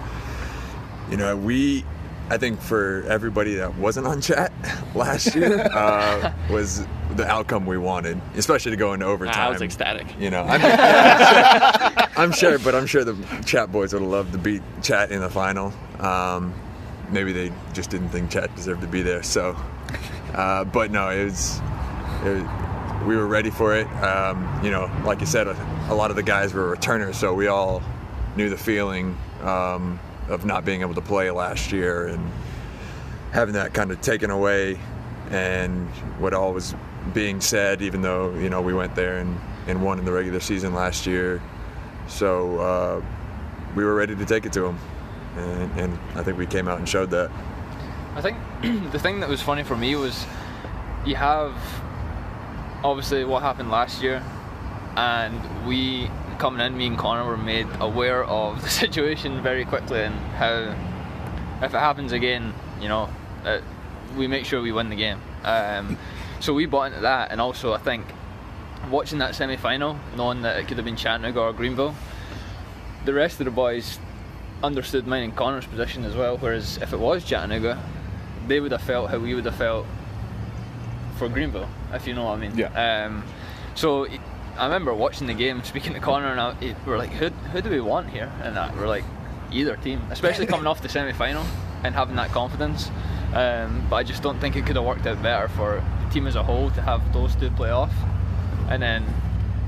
[1.10, 1.84] you know we
[2.30, 4.52] i think for everybody that wasn't on chat
[4.96, 6.86] last year uh, was
[7.16, 10.08] the outcome we wanted especially to go into overtime I was ecstatic.
[10.20, 13.92] you know, I mean, yeah, I'm, sure, I'm sure, but I'm sure the chat boys
[13.92, 15.74] would have loved to beat chat in the final.
[16.00, 16.54] Um,
[17.10, 19.24] maybe they just didn't think chat deserved to be there.
[19.24, 19.58] So,
[20.34, 21.60] uh, but no, it was,
[22.24, 22.71] it was-
[23.06, 23.88] we were ready for it.
[24.04, 27.34] Um, you know, like you said, a, a lot of the guys were returners, so
[27.34, 27.82] we all
[28.36, 30.00] knew the feeling um,
[30.30, 32.32] of not being able to play last year and
[33.32, 34.80] having that kind of taken away
[35.30, 35.88] and
[36.20, 36.76] what all was
[37.14, 40.40] being said, even though you know we went there and, and won in the regular
[40.40, 41.42] season last year.
[42.08, 43.02] So uh,
[43.76, 44.80] we were ready to take it to them,
[45.38, 47.32] and, and I think we came out and showed that.
[48.16, 48.38] I think
[48.92, 50.26] the thing that was funny for me was
[51.06, 51.54] you have
[52.84, 54.24] obviously what happened last year,
[54.96, 60.02] and we coming in, me and Connor were made aware of the situation very quickly
[60.02, 60.76] and how
[61.62, 63.08] if it happens again, you know,
[63.46, 63.62] uh,
[64.18, 65.22] we make sure we win the game.
[65.44, 65.98] Um,
[66.40, 68.06] so we bought into that, and also I think
[68.90, 71.94] watching that semi-final, knowing that it could have been Chattanooga or Greenville,
[73.06, 74.00] the rest of the boys
[74.64, 76.38] understood mine and Connor's position as well.
[76.38, 77.82] Whereas if it was Chattanooga,
[78.48, 79.86] they would have felt how we would have felt
[81.22, 82.58] for Greenville, if you know what I mean.
[82.58, 83.06] Yeah.
[83.06, 83.24] Um,
[83.76, 84.08] so
[84.58, 87.62] I remember watching the game, speaking to Connor, and I, we we're like, who, who
[87.62, 88.32] do we want here?
[88.42, 89.04] And that we're like,
[89.52, 91.46] either team, especially coming off the semi-final
[91.84, 92.90] and having that confidence.
[93.36, 96.26] Um, but I just don't think it could have worked out better for the team
[96.26, 97.94] as a whole to have those two play off,
[98.68, 99.06] and then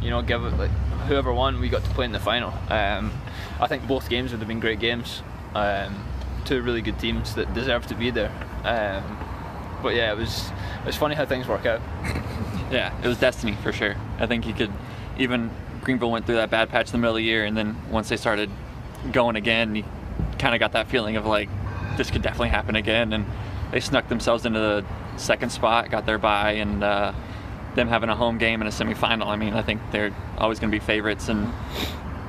[0.01, 0.71] you know give it like
[1.07, 2.51] whoever won we got to play in the final.
[2.69, 3.11] Um,
[3.59, 5.21] I think both games would have been great games.
[5.53, 6.03] Um,
[6.45, 8.31] two really good teams that deserve to be there.
[8.63, 9.22] Um,
[9.83, 10.49] but yeah, it was
[10.81, 11.81] it was funny how things work out.
[12.71, 13.95] Yeah, it was destiny for sure.
[14.17, 14.71] I think you could
[15.19, 15.51] even
[15.83, 18.09] Greenville went through that bad patch in the middle of the year, and then once
[18.09, 18.49] they started
[19.11, 19.83] going again, you
[20.39, 21.49] kind of got that feeling of like
[21.97, 23.25] this could definitely happen again, and
[23.71, 24.85] they snuck themselves into the
[25.17, 27.13] second spot, got their bye, and uh,
[27.75, 29.27] them having a home game and a semifinal.
[29.27, 31.51] I mean, I think they're always going to be favorites, and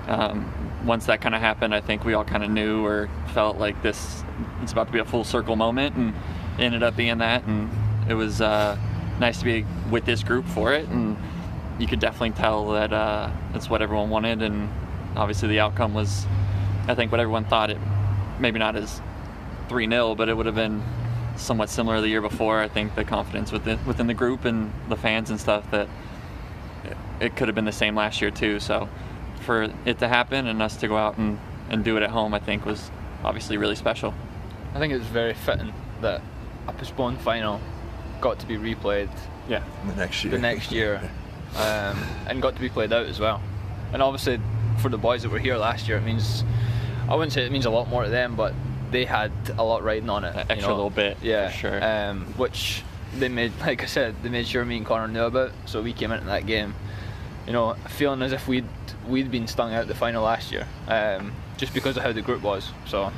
[0.09, 0.53] um,
[0.85, 3.83] once that kind of happened, I think we all kind of knew or felt like
[3.83, 4.23] this
[4.63, 6.13] it's about to be a full circle moment, and
[6.59, 7.71] ended up being that, and
[8.09, 8.77] it was uh,
[9.19, 11.17] nice to be with this group for it, and
[11.79, 14.69] you could definitely tell that uh, that's what everyone wanted, and
[15.17, 16.27] obviously the outcome was,
[16.87, 17.79] I think, what everyone thought it,
[18.39, 19.01] maybe not as
[19.69, 20.83] 3 0, but it would have been
[21.37, 22.61] somewhat similar the year before.
[22.61, 25.89] I think the confidence within, within the group and the fans and stuff that
[26.85, 28.61] it, it could have been the same last year too.
[28.61, 28.89] So
[29.43, 31.39] for it to happen and us to go out and,
[31.69, 32.91] and do it at home, I think was
[33.25, 34.15] obviously really special.
[34.75, 36.23] I think it was very fitting that
[36.69, 37.61] a postponed final
[38.21, 39.11] got to be replayed
[39.49, 39.63] Yeah.
[39.87, 40.31] The next year.
[40.33, 41.11] the next year
[41.57, 43.41] um, and got to be played out as well.
[43.93, 44.41] And obviously,
[44.79, 46.43] for the boys that were here last year, it means
[47.09, 48.55] I wouldn't say it means a lot more to them, but
[48.91, 50.31] they had a lot riding on it.
[50.35, 50.75] An you extra know.
[50.75, 51.85] little bit, for yeah, sure.
[51.85, 52.83] Um, which
[53.19, 55.53] they made, like I said, they made sure me and Connor knew about.
[55.67, 56.75] So we came into that game,
[57.47, 58.65] you know, feeling as if we'd
[59.07, 62.43] we'd been stung out the final last year, um, just because of how the group
[62.43, 62.71] was.
[62.87, 63.13] So,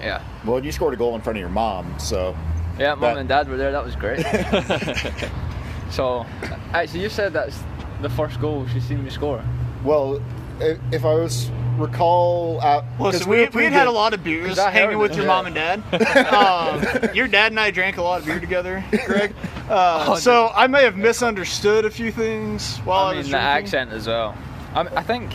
[0.00, 2.36] yeah, Well, you scored a goal in front of your mom, so
[2.78, 3.72] yeah, mum That- and dad were there.
[3.72, 4.24] That was great.
[5.90, 6.24] so,
[6.72, 7.58] actually, you said that's
[8.02, 9.42] the first goal she's seen me score.
[9.84, 10.20] well,
[10.60, 13.78] i- if I was recall, uh, Well, 'cause so we we, were we pretty had
[13.80, 15.28] had a lot of beers hanging with your yeah.
[15.28, 15.82] mom and dad.
[16.34, 19.34] um, your dad and I drank a lot of beer together, Greg.
[19.70, 23.32] Uh, Oh, so I may have misunderstood a few things while I, I was mean,
[23.32, 23.64] the drinking.
[23.64, 24.36] accent as well.
[24.74, 25.32] I, I think.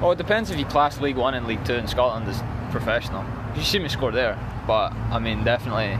[0.00, 3.24] Well, it depends if you class League One and League Two in Scotland as professional.
[3.56, 5.92] You see me score there, but I mean, definitely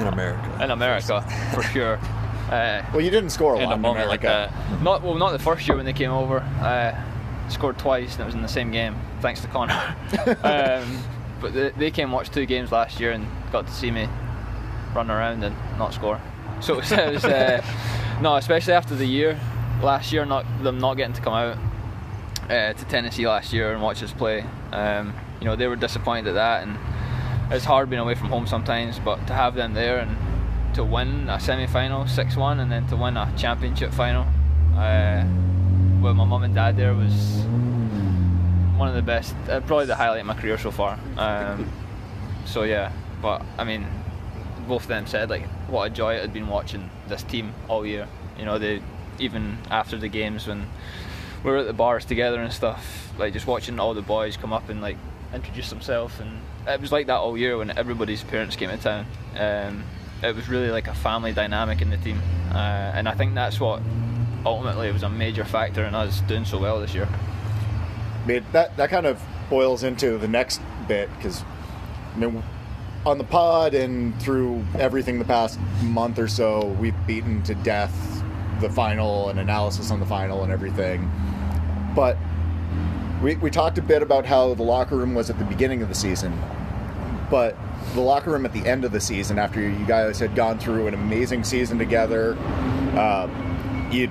[0.00, 0.58] in America.
[0.64, 1.22] in America
[1.54, 1.98] for sure.
[2.44, 4.52] Uh, Well, you didn't score a In lot a in moment like America.
[4.70, 4.82] that.
[4.82, 6.40] not well, not the first year when they came over.
[6.60, 6.94] Uh,
[7.48, 9.72] scored twice, and it was in the same game, thanks to Connor.
[10.44, 10.98] um,
[11.40, 14.06] but they, they came watch two games last year and got to see me
[14.94, 16.20] run around and not score.
[16.60, 17.64] So it was, it was uh,
[18.20, 19.40] no, especially after the year
[19.82, 21.56] last year, not them not getting to come out
[22.50, 24.44] uh, to Tennessee last year and watch us play.
[24.70, 25.14] Um,
[25.44, 26.78] you know, they were disappointed at that, and
[27.52, 28.98] it's hard being away from home sometimes.
[28.98, 30.16] But to have them there and
[30.74, 34.26] to win a semi-final, six-one, and then to win a championship final
[34.74, 35.22] uh,
[36.00, 37.44] with my mum and dad there was
[38.78, 40.98] one of the best, uh, probably the highlight of my career so far.
[41.18, 41.70] Um,
[42.46, 42.90] so yeah,
[43.20, 43.86] but I mean,
[44.66, 47.84] both of them said like what a joy it had been watching this team all
[47.84, 48.08] year.
[48.38, 48.80] You know, they
[49.18, 50.66] even after the games when
[51.44, 54.54] we were at the bars together and stuff, like just watching all the boys come
[54.54, 54.96] up and like
[55.32, 59.06] introduce themselves, and it was like that all year when everybody's parents came to town.
[59.36, 59.84] Um,
[60.22, 62.20] it was really like a family dynamic in the team,
[62.50, 62.56] uh,
[62.94, 63.82] and I think that's what
[64.44, 67.08] ultimately was a major factor in us doing so well this year.
[68.22, 71.42] I mean, that that kind of boils into the next bit because
[72.14, 72.42] I mean,
[73.04, 78.22] on the pod and through everything the past month or so, we've beaten to death
[78.60, 81.10] the final and analysis on the final and everything.
[81.94, 82.16] But
[83.22, 85.88] we, we talked a bit about how the locker room was at the beginning of
[85.88, 86.38] the season,
[87.30, 87.56] but
[87.94, 90.86] the locker room at the end of the season, after you guys had gone through
[90.88, 92.36] an amazing season together,
[92.96, 93.28] uh,
[93.90, 94.10] you'd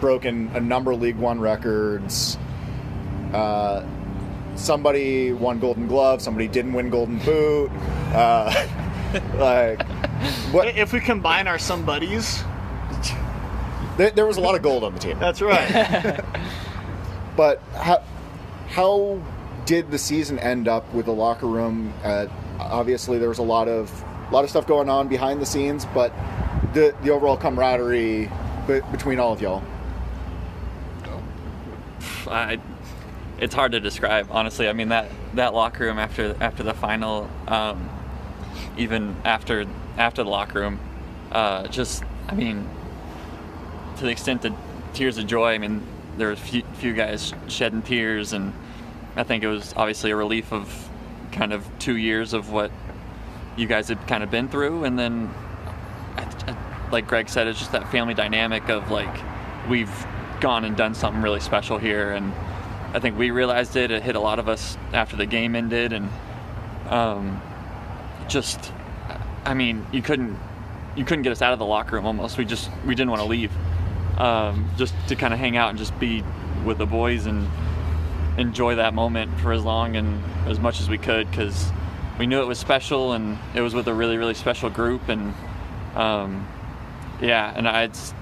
[0.00, 2.36] broken a number of League One records.
[3.32, 3.84] Uh,
[4.54, 6.20] somebody won Golden Glove.
[6.20, 7.70] Somebody didn't win Golden Boot.
[8.12, 8.52] Uh,
[9.36, 9.82] like,
[10.52, 10.68] what?
[10.76, 12.42] If we combine our somebodies,
[13.96, 15.18] There, there was a lot of gold on the team.
[15.18, 16.20] that's right.
[17.36, 18.02] But how
[18.68, 19.22] how
[19.66, 21.92] did the season end up with the locker room?
[22.02, 22.26] Uh,
[22.58, 23.90] obviously, there was a lot of
[24.28, 26.12] a lot of stuff going on behind the scenes, but
[26.72, 28.30] the the overall camaraderie
[28.66, 29.62] be, between all of y'all.
[32.26, 32.58] I,
[33.38, 34.68] it's hard to describe, honestly.
[34.68, 37.88] I mean that that locker room after after the final, um,
[38.76, 39.66] even after
[39.98, 40.80] after the locker room,
[41.32, 42.68] uh, just I mean,
[43.96, 44.52] to the extent that
[44.94, 45.52] tears of joy.
[45.52, 45.82] I mean,
[46.16, 48.52] there were a few, few guys shedding tears, and
[49.16, 50.88] I think it was obviously a relief of
[51.32, 52.70] kind of two years of what
[53.56, 55.32] you guys had kind of been through, and then
[56.90, 59.14] like Greg said, it's just that family dynamic of like
[59.68, 60.06] we've
[60.40, 62.32] gone and done something really special here, and
[62.92, 63.90] I think we realized it.
[63.90, 66.08] It hit a lot of us after the game ended, and
[66.88, 67.40] um,
[68.28, 68.72] just
[69.44, 70.38] I mean, you couldn't
[70.96, 72.38] you couldn't get us out of the locker room almost.
[72.38, 73.52] We just we didn't want to leave,
[74.18, 76.22] um, just to kind of hang out and just be
[76.64, 77.48] with the boys and
[78.38, 81.70] enjoy that moment for as long and as much as we could because
[82.18, 85.34] we knew it was special and it was with a really really special group and
[85.94, 86.46] um,
[87.20, 88.12] yeah and I, it's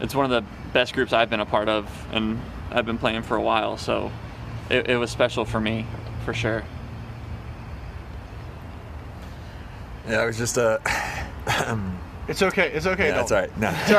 [0.00, 3.22] it's one of the best groups I've been a part of and I've been playing
[3.22, 4.12] for a while so
[4.68, 5.86] it, it was special for me
[6.24, 6.62] for sure.
[10.06, 10.80] Yeah, it was just a.
[12.28, 12.70] It's okay.
[12.72, 13.08] It's okay.
[13.08, 13.28] yeah, don't.
[13.28, 13.58] that's all right.
[13.58, 13.70] No.
[13.74, 13.96] It's all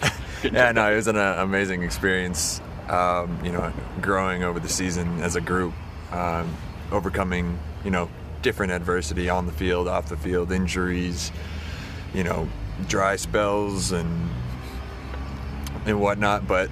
[0.00, 0.12] right.
[0.52, 2.60] yeah, no, it was an uh, amazing experience.
[2.88, 5.74] Um, you know, growing over the season as a group,
[6.10, 6.56] um,
[6.90, 8.08] overcoming you know
[8.40, 11.30] different adversity on the field, off the field, injuries,
[12.14, 12.48] you know,
[12.88, 14.30] dry spells and
[15.84, 16.48] and whatnot.
[16.48, 16.70] But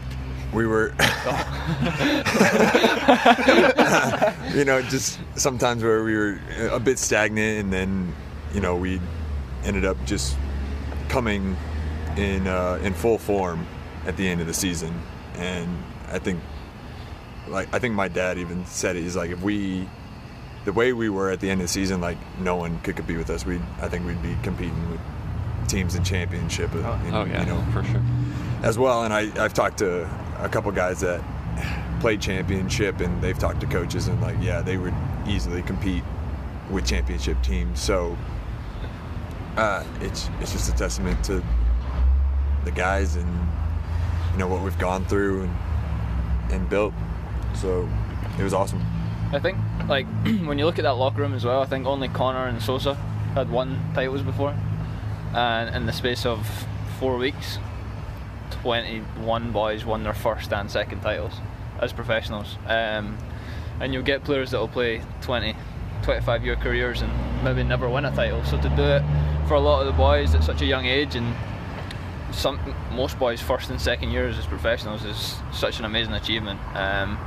[0.52, 0.88] we were,
[4.54, 6.40] you know, just sometimes where we were
[6.72, 8.14] a bit stagnant, and then
[8.54, 9.00] you know we
[9.64, 10.36] ended up just
[11.08, 11.56] coming
[12.16, 13.66] in uh, in full form
[14.06, 14.94] at the end of the season,
[15.36, 15.68] and
[16.10, 16.40] I think
[17.48, 19.02] like I think my dad even said it.
[19.02, 19.88] He's like, if we
[20.64, 23.18] the way we were at the end of the season, like no one could compete
[23.18, 23.44] with us.
[23.46, 25.00] We I think we'd be competing with
[25.68, 26.72] teams in championship.
[26.74, 26.84] and,
[27.14, 28.02] Oh yeah, you know, for sure.
[28.62, 29.04] as well.
[29.04, 30.02] And I, I've talked to
[30.38, 31.22] a couple guys that
[32.00, 34.94] played championship, and they've talked to coaches, and like, yeah, they would
[35.26, 36.02] easily compete
[36.70, 37.80] with championship teams.
[37.80, 38.16] So
[39.56, 41.42] uh, it's it's just a testament to
[42.64, 43.28] the guys and
[44.32, 45.56] you know what we've gone through and
[46.52, 46.94] and built.
[47.54, 47.88] So
[48.38, 48.82] it was awesome.
[49.32, 50.06] I think, like,
[50.44, 52.94] when you look at that locker room as well, I think only Connor and Sosa
[53.34, 54.56] had won titles before.
[55.34, 56.48] And in the space of
[56.98, 57.58] four weeks,
[58.62, 61.34] 21 boys won their first and second titles
[61.80, 62.56] as professionals.
[62.66, 63.16] Um,
[63.80, 65.54] and you'll get players that will play 20,
[66.02, 68.42] 25 year careers and maybe never win a title.
[68.44, 69.02] So to do it
[69.50, 71.34] for a lot of the boys at such a young age and
[72.30, 72.56] some
[72.92, 76.60] most boys first and second years as professionals is such an amazing achievement.
[76.76, 77.18] Um,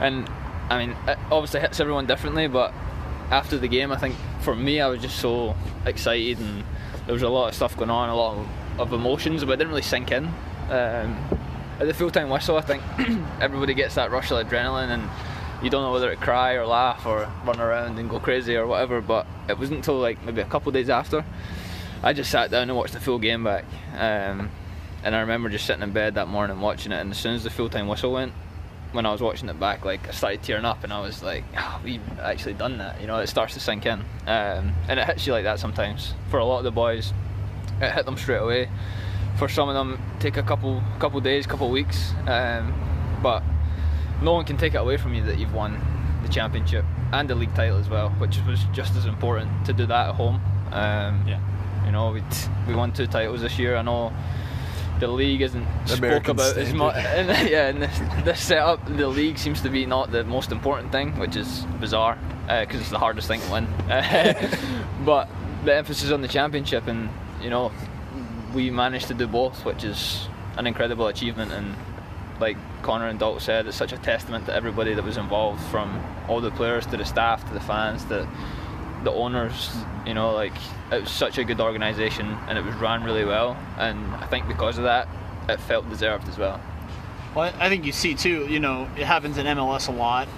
[0.00, 0.30] and
[0.70, 2.72] I mean, it obviously hits everyone differently, but
[3.32, 6.62] after the game, I think for me, I was just so excited, and
[7.06, 8.46] there was a lot of stuff going on, a lot
[8.78, 10.26] of, emotions, but it didn't really sink in.
[10.70, 11.18] Um,
[11.80, 12.84] at the full time whistle, I think
[13.40, 15.02] everybody gets that rush of adrenaline, and
[15.62, 18.66] you don't know whether to cry or laugh or run around and go crazy or
[18.66, 19.00] whatever.
[19.00, 21.24] But it wasn't until like maybe a couple days after
[22.02, 23.64] I just sat down and watched the full game back.
[23.92, 24.50] Um,
[25.02, 27.44] and I remember just sitting in bed that morning watching it, and as soon as
[27.44, 28.32] the full time whistle went,
[28.92, 31.44] when I was watching it back, like I started tearing up, and I was like,
[31.56, 35.06] oh, "We've actually done that." You know, it starts to sink in, um, and it
[35.06, 36.14] hits you like that sometimes.
[36.30, 37.12] For a lot of the boys,
[37.80, 38.68] it hit them straight away.
[39.38, 42.74] For some of them, take a couple couple days, couple weeks, um,
[43.22, 43.42] but
[44.22, 45.80] no one can take it away from you that you've won
[46.22, 49.86] the championship and the league title as well, which was just as important to do
[49.86, 50.40] that at home.
[50.72, 51.40] Um, Yeah.
[51.86, 52.22] You know, we
[52.66, 53.74] we won two titles this year.
[53.76, 54.12] I know
[55.00, 56.76] the league isn't spoke American about as standard.
[56.76, 56.96] much.
[57.50, 61.18] yeah, in this, this setup, the league seems to be not the most important thing,
[61.18, 63.66] which is bizarre because it's the hardest thing to win.
[65.06, 65.28] but
[65.64, 67.08] the emphasis on the championship, and
[67.42, 67.72] you know,
[68.54, 71.52] we managed to do both, which is an incredible achievement.
[71.52, 71.74] And
[72.40, 76.02] like Connor and Dalt said, it's such a testament to everybody that was involved, from
[76.28, 78.28] all the players to the staff to the fans to
[79.04, 79.70] the owners.
[80.06, 80.54] You know, like
[80.92, 83.56] it was such a good organisation, and it was run really well.
[83.76, 85.08] And I think because of that,
[85.48, 86.60] it felt deserved as well.
[87.34, 88.46] Well, I think you see too.
[88.46, 90.28] You know, it happens in MLS a lot.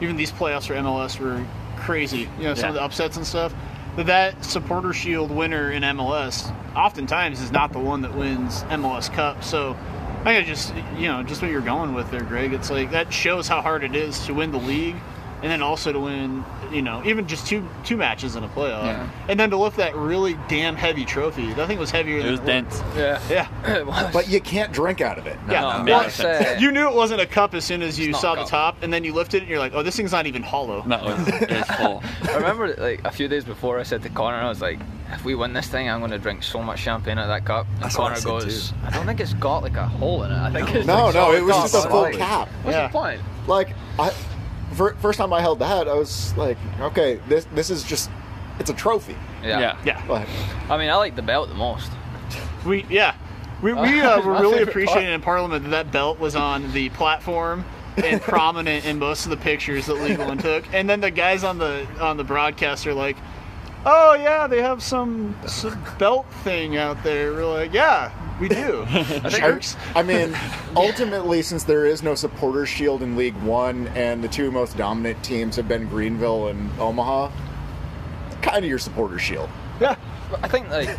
[0.00, 1.44] Even these playoffs for MLS were
[1.76, 2.28] crazy.
[2.38, 3.54] You know, some of the upsets and stuff.
[3.96, 9.12] But that supporter shield winner in MLS oftentimes is not the one that wins MLS
[9.12, 9.42] Cup.
[9.42, 9.76] So
[10.20, 12.52] I think I just you know just what you're going with there, Greg.
[12.52, 14.96] It's like that shows how hard it is to win the league,
[15.42, 18.84] and then also to win you know even just two two matches in a playoff,
[18.84, 19.08] Yeah.
[19.30, 21.52] and then to lift that really damn heavy trophy.
[21.54, 22.46] That thing was heavier It than was looked.
[22.46, 22.82] dense.
[22.94, 23.20] Yeah,
[23.64, 23.76] Yeah.
[23.78, 24.12] it was.
[24.12, 25.38] But you can't drink out of it.
[25.48, 25.60] Yeah.
[25.62, 26.10] No, No, man.
[26.20, 28.92] uh, You knew it wasn't a cup as soon as you saw the top, and
[28.92, 31.50] then you lifted it, and you're like, "Oh, this thing's not even hollow." No, it's,
[31.50, 32.02] it's full.
[32.28, 34.78] I remember like a few days before I said to Connor, I was like,
[35.12, 37.44] if we win this thing, I'm going to drink so much champagne out of that
[37.44, 37.66] cup.
[37.74, 40.22] And That's what I Connor said, goes, I don't think it's got like a hole
[40.24, 40.36] in it.
[40.38, 42.48] I think it's No, like no, it was cup." just a I'm full like, cap.
[42.62, 42.86] What's Yeah.
[42.88, 43.20] the point?
[43.46, 44.10] Like I,
[44.74, 48.10] fir- first time I held that, I was like, okay, this this is just,
[48.58, 49.16] it's a trophy.
[49.42, 49.58] Yeah.
[49.60, 49.76] Yeah.
[49.84, 50.28] Yeah, Like,
[50.68, 51.90] I mean, I like the belt the most.
[52.66, 53.14] we yeah,
[53.62, 55.14] we, we Uh, were really favorite appreciating part.
[55.14, 57.64] in Parliament that that belt was on the platform
[57.96, 61.42] and prominent in most of the pictures that League One took, and then the guys
[61.42, 63.16] on the on the broadcast are like.
[63.86, 67.32] Oh yeah, they have some, some belt thing out there.
[67.32, 68.84] We're like, yeah, we do.
[69.30, 69.76] Jerks.
[69.94, 70.36] I mean,
[70.76, 75.22] ultimately, since there is no supporter shield in League One, and the two most dominant
[75.24, 77.30] teams have been Greenville and Omaha,
[78.42, 79.48] kind of your supporter shield.
[79.80, 79.96] Yeah,
[80.42, 80.98] I think like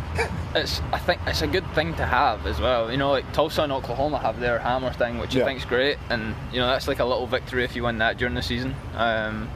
[0.56, 2.90] it's I think it's a good thing to have as well.
[2.90, 5.42] You know, like Tulsa and Oklahoma have their hammer thing, which Yeah.
[5.44, 8.18] I think's great, and you know that's like a little victory if you win that
[8.18, 8.74] during the season.
[8.96, 9.48] Um,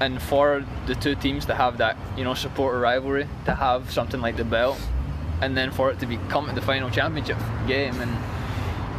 [0.00, 4.20] and for the two teams to have that, you know, supporter rivalry, to have something
[4.20, 4.78] like the belt,
[5.40, 8.10] and then for it to be become the final championship game, and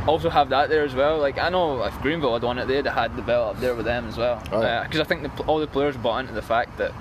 [0.07, 1.17] also have that there as well.
[1.19, 3.75] Like I know if Greenville had won it, they'd have had the belt up there
[3.75, 4.41] with them as well.
[4.51, 4.83] Oh, yeah.
[4.83, 6.93] Because I think the, all the players bought into the fact that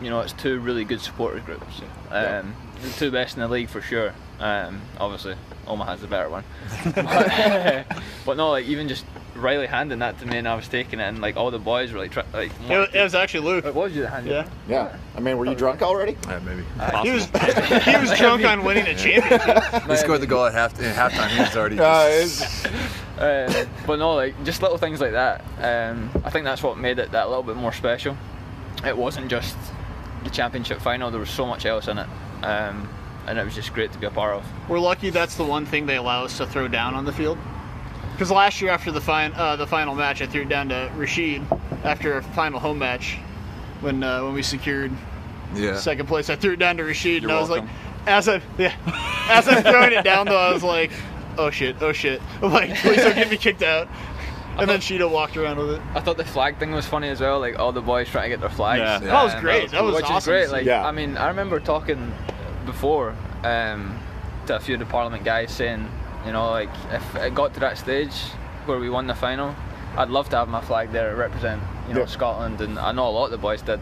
[0.00, 1.80] you know it's two really good supporters groups.
[2.10, 2.38] Yeah.
[2.40, 4.12] Um, The two best in the league for sure.
[4.40, 5.36] Um, obviously,
[5.66, 6.44] Omaha's the better one.
[6.94, 7.86] but,
[8.26, 9.04] but no, like even just
[9.36, 11.92] Riley handing that to me and I was taking it, and like all the boys
[11.92, 13.64] were like, try, like It was, it was actually Luke.
[13.64, 14.40] it was you that handed Yeah.
[14.42, 14.48] it?
[14.68, 14.96] Yeah.
[15.16, 16.16] I mean, were you drunk already?
[16.28, 16.62] Yeah, maybe.
[17.02, 17.24] He was
[17.84, 19.82] he was drunk on winning a championship.
[19.90, 21.28] He scored the goal at half in halftime.
[21.28, 21.78] He was already.
[21.78, 25.44] Uh, just- it's- Uh, but no, like just little things like that.
[25.58, 28.16] Um, I think that's what made it that little bit more special.
[28.84, 29.56] It wasn't just
[30.24, 31.12] the championship final.
[31.12, 32.08] There was so much else in it,
[32.42, 32.88] um,
[33.28, 34.44] and it was just great to be a part of.
[34.68, 37.38] We're lucky that's the one thing they allow us to throw down on the field.
[38.14, 40.90] Because last year after the fin- uh, the final match, I threw it down to
[40.96, 41.42] Rashid
[41.82, 43.18] after a final home match
[43.80, 44.92] when uh, when we secured
[45.54, 45.76] yeah.
[45.76, 46.30] second place.
[46.30, 47.66] I threw it down to Rashid, and You're I was welcome.
[47.68, 48.74] like, as I yeah,
[49.30, 50.92] as I'm throwing it down though, I was like,
[51.38, 53.88] oh shit, oh shit, I'm like please don't get me kicked out.
[54.56, 55.82] And then Sheeta walked around with it.
[55.96, 57.40] I thought the flag thing was funny as well.
[57.40, 58.78] Like all the boys trying to get their flags.
[58.78, 58.98] Yeah.
[59.00, 59.70] That was Um, great.
[59.72, 60.50] That was which awesome is great.
[60.50, 60.86] Like Yeah.
[60.86, 62.14] I mean, I remember talking
[62.64, 63.98] before um,
[64.46, 65.90] to a few of the Parliament guys saying,
[66.26, 68.14] you know, like if it got to that stage
[68.66, 69.54] where we won the final,
[69.96, 72.06] I'd love to have my flag there to represent, you know, Yeah.
[72.06, 72.60] Scotland.
[72.60, 73.80] And I know a lot of the boys did.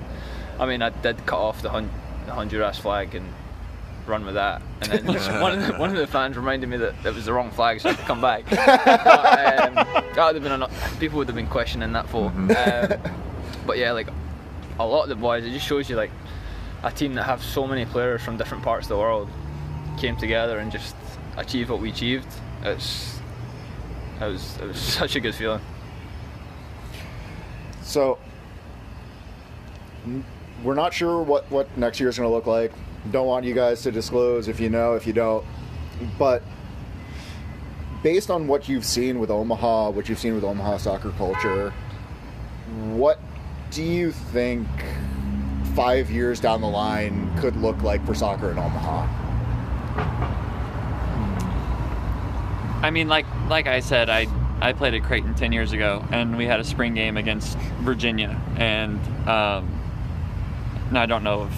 [0.58, 1.90] I mean, I did cut off the, Hon-
[2.26, 3.26] the Honduras flag and
[4.06, 4.60] run with that.
[4.82, 5.06] And then
[5.40, 7.80] one, of the, one of the fans reminded me that it was the wrong flag,
[7.80, 8.44] so I had to come back.
[8.50, 10.68] but, um, that would have been a,
[10.98, 12.26] people would have been questioning that for.
[12.26, 12.98] Um,
[13.66, 14.08] but yeah, like
[14.78, 16.10] a lot of the boys, it just shows you like
[16.82, 19.28] a team that have so many players from different parts of the world
[19.98, 20.96] came together and just
[21.36, 22.28] achieved what we achieved.
[22.62, 23.20] It's
[24.20, 25.60] it was it was such a good feeling.
[27.82, 28.18] So
[30.62, 32.72] we're not sure what what next year is going to look like.
[33.10, 35.44] Don't want you guys to disclose if you know, if you don't.
[36.18, 36.42] But
[38.02, 41.70] based on what you've seen with Omaha, what you've seen with Omaha soccer culture,
[42.94, 43.20] what
[43.70, 44.66] do you think
[45.74, 49.08] five years down the line could look like for soccer in Omaha?
[52.82, 54.26] I mean, like like I said, I
[54.60, 58.40] I played at Creighton ten years ago, and we had a spring game against Virginia,
[58.56, 59.80] and um,
[60.90, 61.54] now I don't know if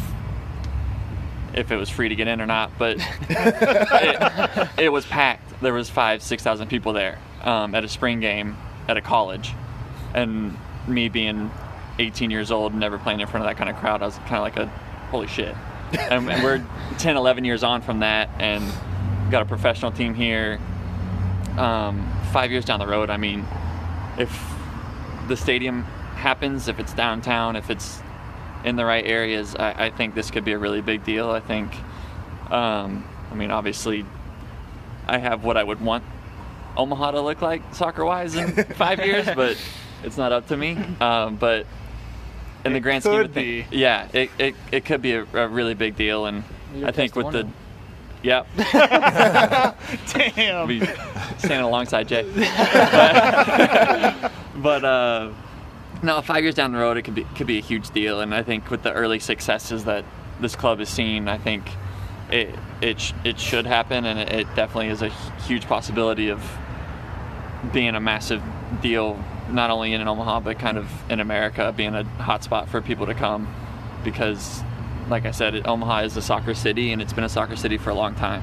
[1.54, 2.98] if it was free to get in or not, but
[3.30, 5.60] it, it was packed.
[5.62, 8.56] There was five six thousand people there um, at a spring game
[8.86, 9.54] at a college,
[10.12, 10.56] and
[10.86, 11.50] me being
[11.98, 14.16] 18 years old and never playing in front of that kind of crowd, I was
[14.18, 14.66] kind of like a
[15.10, 15.54] holy shit.
[15.92, 16.62] and, and we're
[16.98, 18.62] 10, 11 years on from that, and
[19.30, 20.60] got a professional team here
[21.58, 23.46] um, five years down the road, I mean,
[24.18, 24.30] if
[25.28, 25.84] the stadium
[26.16, 28.00] happens, if it's downtown, if it's
[28.64, 31.30] in the right areas, I, I think this could be a really big deal.
[31.30, 31.72] I think,
[32.50, 34.04] um, I mean, obviously,
[35.06, 36.04] I have what I would want
[36.76, 39.56] Omaha to look like soccer wise in five years, but
[40.02, 40.76] it's not up to me.
[41.00, 41.66] Um, but
[42.64, 45.74] in the grand scheme of things, yeah, it, it, it could be a, a really
[45.74, 46.26] big deal.
[46.26, 46.42] And
[46.74, 47.63] You're I think with the, testimonial.
[48.24, 48.46] Yep.
[50.12, 50.66] Damn.
[50.66, 50.84] be
[51.38, 52.22] standing alongside Jay.
[54.56, 55.30] but uh,
[56.02, 58.20] no, five years down the road, it could be could be a huge deal.
[58.20, 60.04] And I think with the early successes that
[60.40, 61.68] this club has seen, I think
[62.30, 65.10] it it sh- it should happen, and it, it definitely is a
[65.46, 66.42] huge possibility of
[67.72, 68.42] being a massive
[68.82, 73.06] deal, not only in Omaha but kind of in America, being a hotspot for people
[73.06, 73.52] to come,
[74.02, 74.62] because.
[75.08, 77.90] Like I said, Omaha is a soccer city, and it's been a soccer city for
[77.90, 78.42] a long time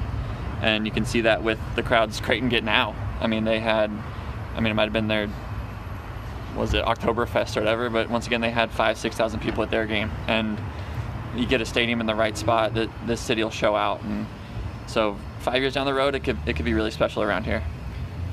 [0.62, 2.95] and you can see that with the crowds Creighton getting out.
[3.20, 3.91] I mean, they had,
[4.55, 5.28] I mean, it might have been their,
[6.55, 9.72] was it Oktoberfest or whatever, but once again, they had five, six thousand people at
[9.72, 10.59] their game, and
[11.36, 14.28] you get a stadium in the right spot, that this city will show out, and
[14.88, 17.64] so five years down the road, it could it could be really special around here.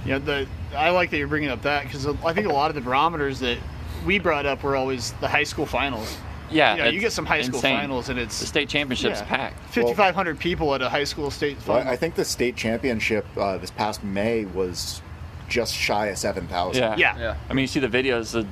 [0.05, 2.75] Yeah, the I like that you're bringing up that because I think a lot of
[2.75, 3.59] the barometers that
[4.05, 6.17] we brought up were always the high school finals.
[6.51, 7.77] Yeah, you, know, you get some high school insane.
[7.77, 9.75] finals and it's The state championship's yeah, packed.
[9.75, 11.79] 5,500 people at a high school state Well.
[11.87, 15.03] I think the state championship uh, this past May was
[15.49, 16.83] just shy of seven thousand.
[16.83, 16.97] Yeah.
[16.97, 17.19] Yeah.
[17.19, 17.37] Yeah.
[17.49, 18.47] I mean, you see the videos that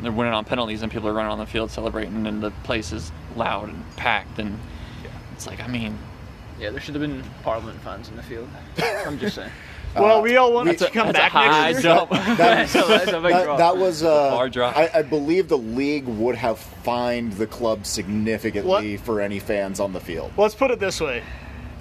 [0.00, 2.92] they're winning on penalties and people are running on the field celebrating, and the place
[2.92, 4.58] is loud and packed, and
[5.32, 5.96] it's like, I mean,
[6.58, 8.48] Yeah, there should have been Parliament fans in the field.
[9.06, 9.50] I'm just saying.
[9.94, 11.82] Well, we all want we- to come back next year.
[11.82, 12.10] jump.
[12.32, 13.58] That, that's, a, that's that, drop.
[13.58, 14.76] that was uh, far drop.
[14.76, 19.92] I, I believe the league would have fined the club significantly for any fans on
[19.92, 20.32] the field.
[20.36, 21.22] Let's put it this way.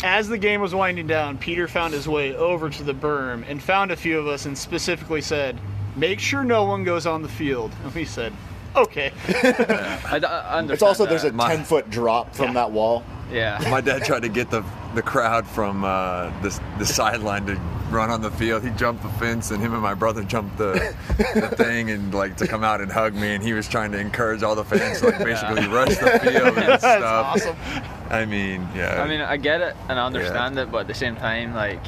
[0.04, 3.62] As the game was winding down, Peter found his way over to the berm and
[3.62, 5.60] found a few of us and specifically said,
[5.96, 7.72] Make sure no one goes on the field.
[7.84, 8.34] And we said,
[8.76, 9.12] Okay.
[9.28, 11.32] I, d- I understand It's also there's a.
[11.34, 13.04] My- ten foot drop from that wall.
[13.32, 13.66] Yeah.
[13.70, 14.64] My dad tried to get the
[14.96, 17.56] the crowd from uh, the the sideline to
[17.90, 18.64] run on the field.
[18.64, 20.96] He jumped the fence, and him and my brother jumped the,
[21.36, 23.34] the thing, and like to come out and hug me.
[23.36, 26.48] And he was trying to encourage all the fans to like basically rush the field
[26.48, 27.26] and That's stuff.
[27.26, 27.56] awesome.
[28.10, 29.02] I mean, yeah.
[29.02, 31.80] I mean, I get it and I understand it, but at the same time, like,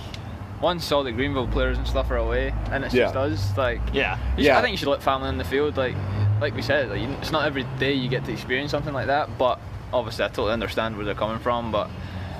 [0.61, 3.05] once all the Greenville players and stuff are away, and it's Yeah.
[3.11, 4.15] just us, like, Yeah.
[4.37, 4.57] you should- Yeah.
[4.57, 5.75] I think you should let family in the field.
[5.75, 5.95] Like,
[6.39, 9.07] like we said, like, you- it's not every day you get to experience something like
[9.07, 9.37] that.
[9.37, 9.59] But
[9.93, 11.71] obviously, I totally understand where they're coming from.
[11.71, 11.89] But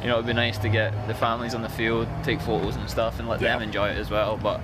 [0.02, 2.90] you know, it'd be nice to get the families on the field, take photos and
[2.90, 4.38] stuff, and let them enjoy it as well.
[4.38, 4.60] But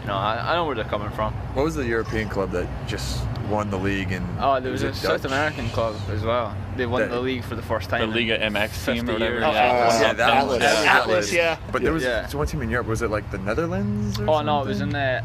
[0.00, 1.32] you know, I, I know where they're coming from.
[1.54, 4.10] what was the European club that just won the league?
[4.10, 5.30] And Oh, there was a South Dutch?
[5.30, 6.56] American club as well.
[6.76, 8.00] They won That- the league for the first time.
[8.10, 9.32] The in Liga MX team 50 or whatever.
[9.34, 9.44] years.
[9.44, 9.60] Oh, yeah.
[9.60, 10.52] uh, Yeah, that Atlas.
[10.52, 10.62] one.
[10.62, 11.56] Atlas, Atlas, yeah.
[11.70, 12.28] But there was Yeah.
[12.32, 12.88] one team in Europe.
[12.88, 14.18] Was it like the Netherlands?
[14.18, 15.00] Or Oh no, it was in something?
[15.00, 15.22] the.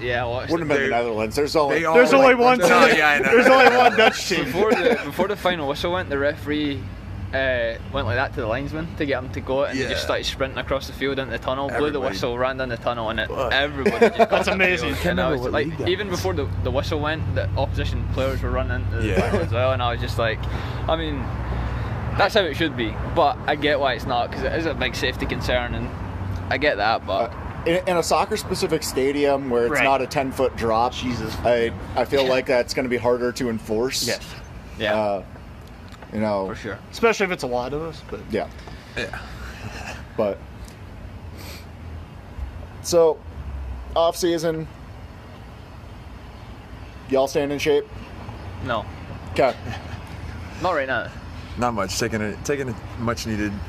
[0.00, 0.50] Yeah, what?
[0.50, 1.36] Wouldn't have been the Netherlands.
[1.36, 2.68] There's only they There's only like, one team.
[2.98, 3.30] yeah, I know.
[3.30, 4.44] There's only one Dutch team.
[4.44, 6.80] before the before the final whistle went, the referee
[7.32, 9.90] uh, went like that to the linesman to get him to go, and he Yeah.
[9.90, 12.76] just started sprinting across the field into the tunnel, blew the whistle, ran down the
[12.76, 13.52] tunnel, and it, What?
[13.52, 14.90] everybody just That's amazing.
[14.94, 14.98] field.
[15.02, 18.50] Can't And I was like, even before the, the whistle went, the opposition players were
[18.50, 19.20] running into the Yeah.
[19.30, 20.38] tunnel as well, and I was just like,
[20.88, 21.18] I mean,
[22.16, 24.74] that's how it should be, but I get why it's not because it is a
[24.74, 25.88] big safety concern, and
[26.52, 27.32] I get that, but.
[27.66, 29.84] In, in a soccer specific stadium where it's Right.
[29.84, 30.92] not a 10 foot drop.
[30.92, 31.34] Jesus.
[31.44, 34.06] I I feel like that's going to be harder to enforce.
[34.06, 34.22] Yes.
[34.78, 35.24] yeah, Uh,
[36.12, 36.46] you know.
[36.48, 36.78] for sure.
[36.92, 38.02] Especially if it's a lot of us.
[38.10, 38.48] But Yeah.
[38.96, 39.18] Yeah.
[40.16, 40.38] But
[42.82, 43.18] so
[43.96, 44.68] off season,
[47.08, 47.84] y'all staying in shape?
[48.64, 48.84] No,
[49.32, 49.54] Okay.
[50.62, 51.08] not right now.
[51.56, 51.98] Not much.
[51.98, 53.52] Taking a taking a much needed.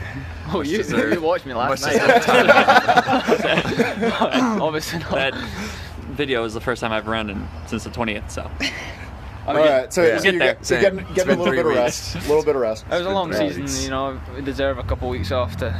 [0.54, 1.12] Oh, you, deserved.
[1.16, 2.24] you watched me last Much night.
[4.62, 5.12] Obviously not.
[5.12, 5.34] That
[6.12, 8.44] video is the first time I've run in, since the 20th, so.
[8.62, 8.72] I
[9.48, 9.92] All mean, right.
[9.92, 10.18] So, Yeah.
[10.20, 10.54] so Get you're, there.
[10.54, 12.16] get, you're getting, getting a little bit three of rest.
[12.16, 12.86] A little bit of rest.
[12.92, 13.84] It was a long season, weeks.
[13.84, 14.20] you know.
[14.36, 15.76] We deserve a couple of weeks off to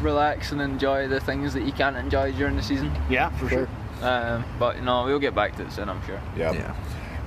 [0.00, 2.90] relax and enjoy the things that you can't enjoy during the season.
[3.10, 3.68] yeah, for sure.
[4.02, 6.20] Um, but you know, we'll get back to it soon, I'm sure.
[6.38, 6.52] Yeah.
[6.52, 6.74] Yeah.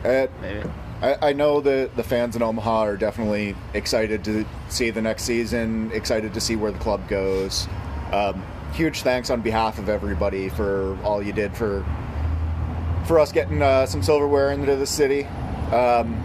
[0.10, 0.68] Uh, Maybe.
[1.02, 5.24] I, I know that the fans in Omaha are definitely excited to see the next
[5.24, 7.68] season, excited to see where the club goes.
[8.12, 8.44] Um,
[8.74, 11.86] huge thanks on behalf of everybody for all you did for
[13.06, 15.24] for us getting uh, some silverware into the city.
[15.72, 16.22] Um,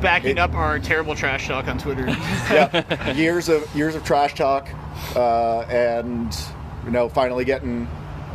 [0.00, 2.06] Backing It- up our terrible trash talk on Twitter.
[2.06, 4.68] yeah, years of years of trash talk,
[5.16, 6.36] uh, and
[6.84, 7.88] you know, finally getting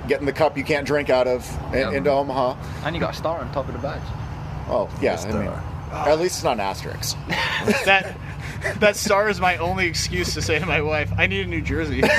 [0.10, 1.94] getting the cup you can't drink out of in, Yep.
[1.94, 2.58] into Omaha.
[2.86, 4.02] And you got a star on top of the badge.
[4.68, 5.16] Oh yeah,
[5.94, 7.18] Just, I mean, uh, at least it's not an asterisk.
[7.86, 8.18] that
[8.80, 11.62] that star is my only excuse to say to my wife, "I need a New
[11.62, 12.02] Jersey."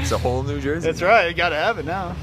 [0.00, 0.86] It's a whole New Jersey.
[0.86, 1.28] That's right.
[1.28, 2.14] You got to have it now.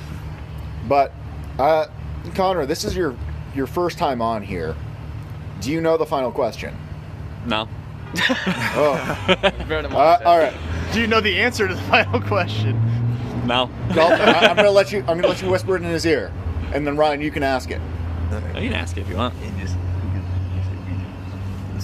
[0.88, 1.12] But
[1.60, 1.88] uh,
[2.34, 3.16] Connor, this is your
[3.54, 4.76] your first time on here.
[5.62, 6.76] Do you know the final question?
[7.46, 7.68] No.
[8.78, 8.93] Oh,
[9.68, 10.54] uh, all right.
[10.93, 12.80] Do you know the answer to the final question?
[13.46, 13.70] No.
[13.96, 15.00] Well, I, I'm gonna let you.
[15.00, 16.32] I'm gonna let you whisper it in his ear,
[16.74, 17.82] and then Ryan, you can ask it.
[18.32, 19.34] You can ask it if you want.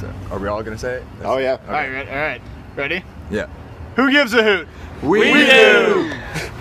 [0.01, 1.03] So, are we all gonna say it?
[1.23, 1.59] Oh yeah.
[1.67, 2.41] All right, right, all right.
[2.75, 3.03] Ready?
[3.29, 3.45] Yeah.
[3.95, 4.67] Who gives a hoot?
[5.03, 6.11] We, We do.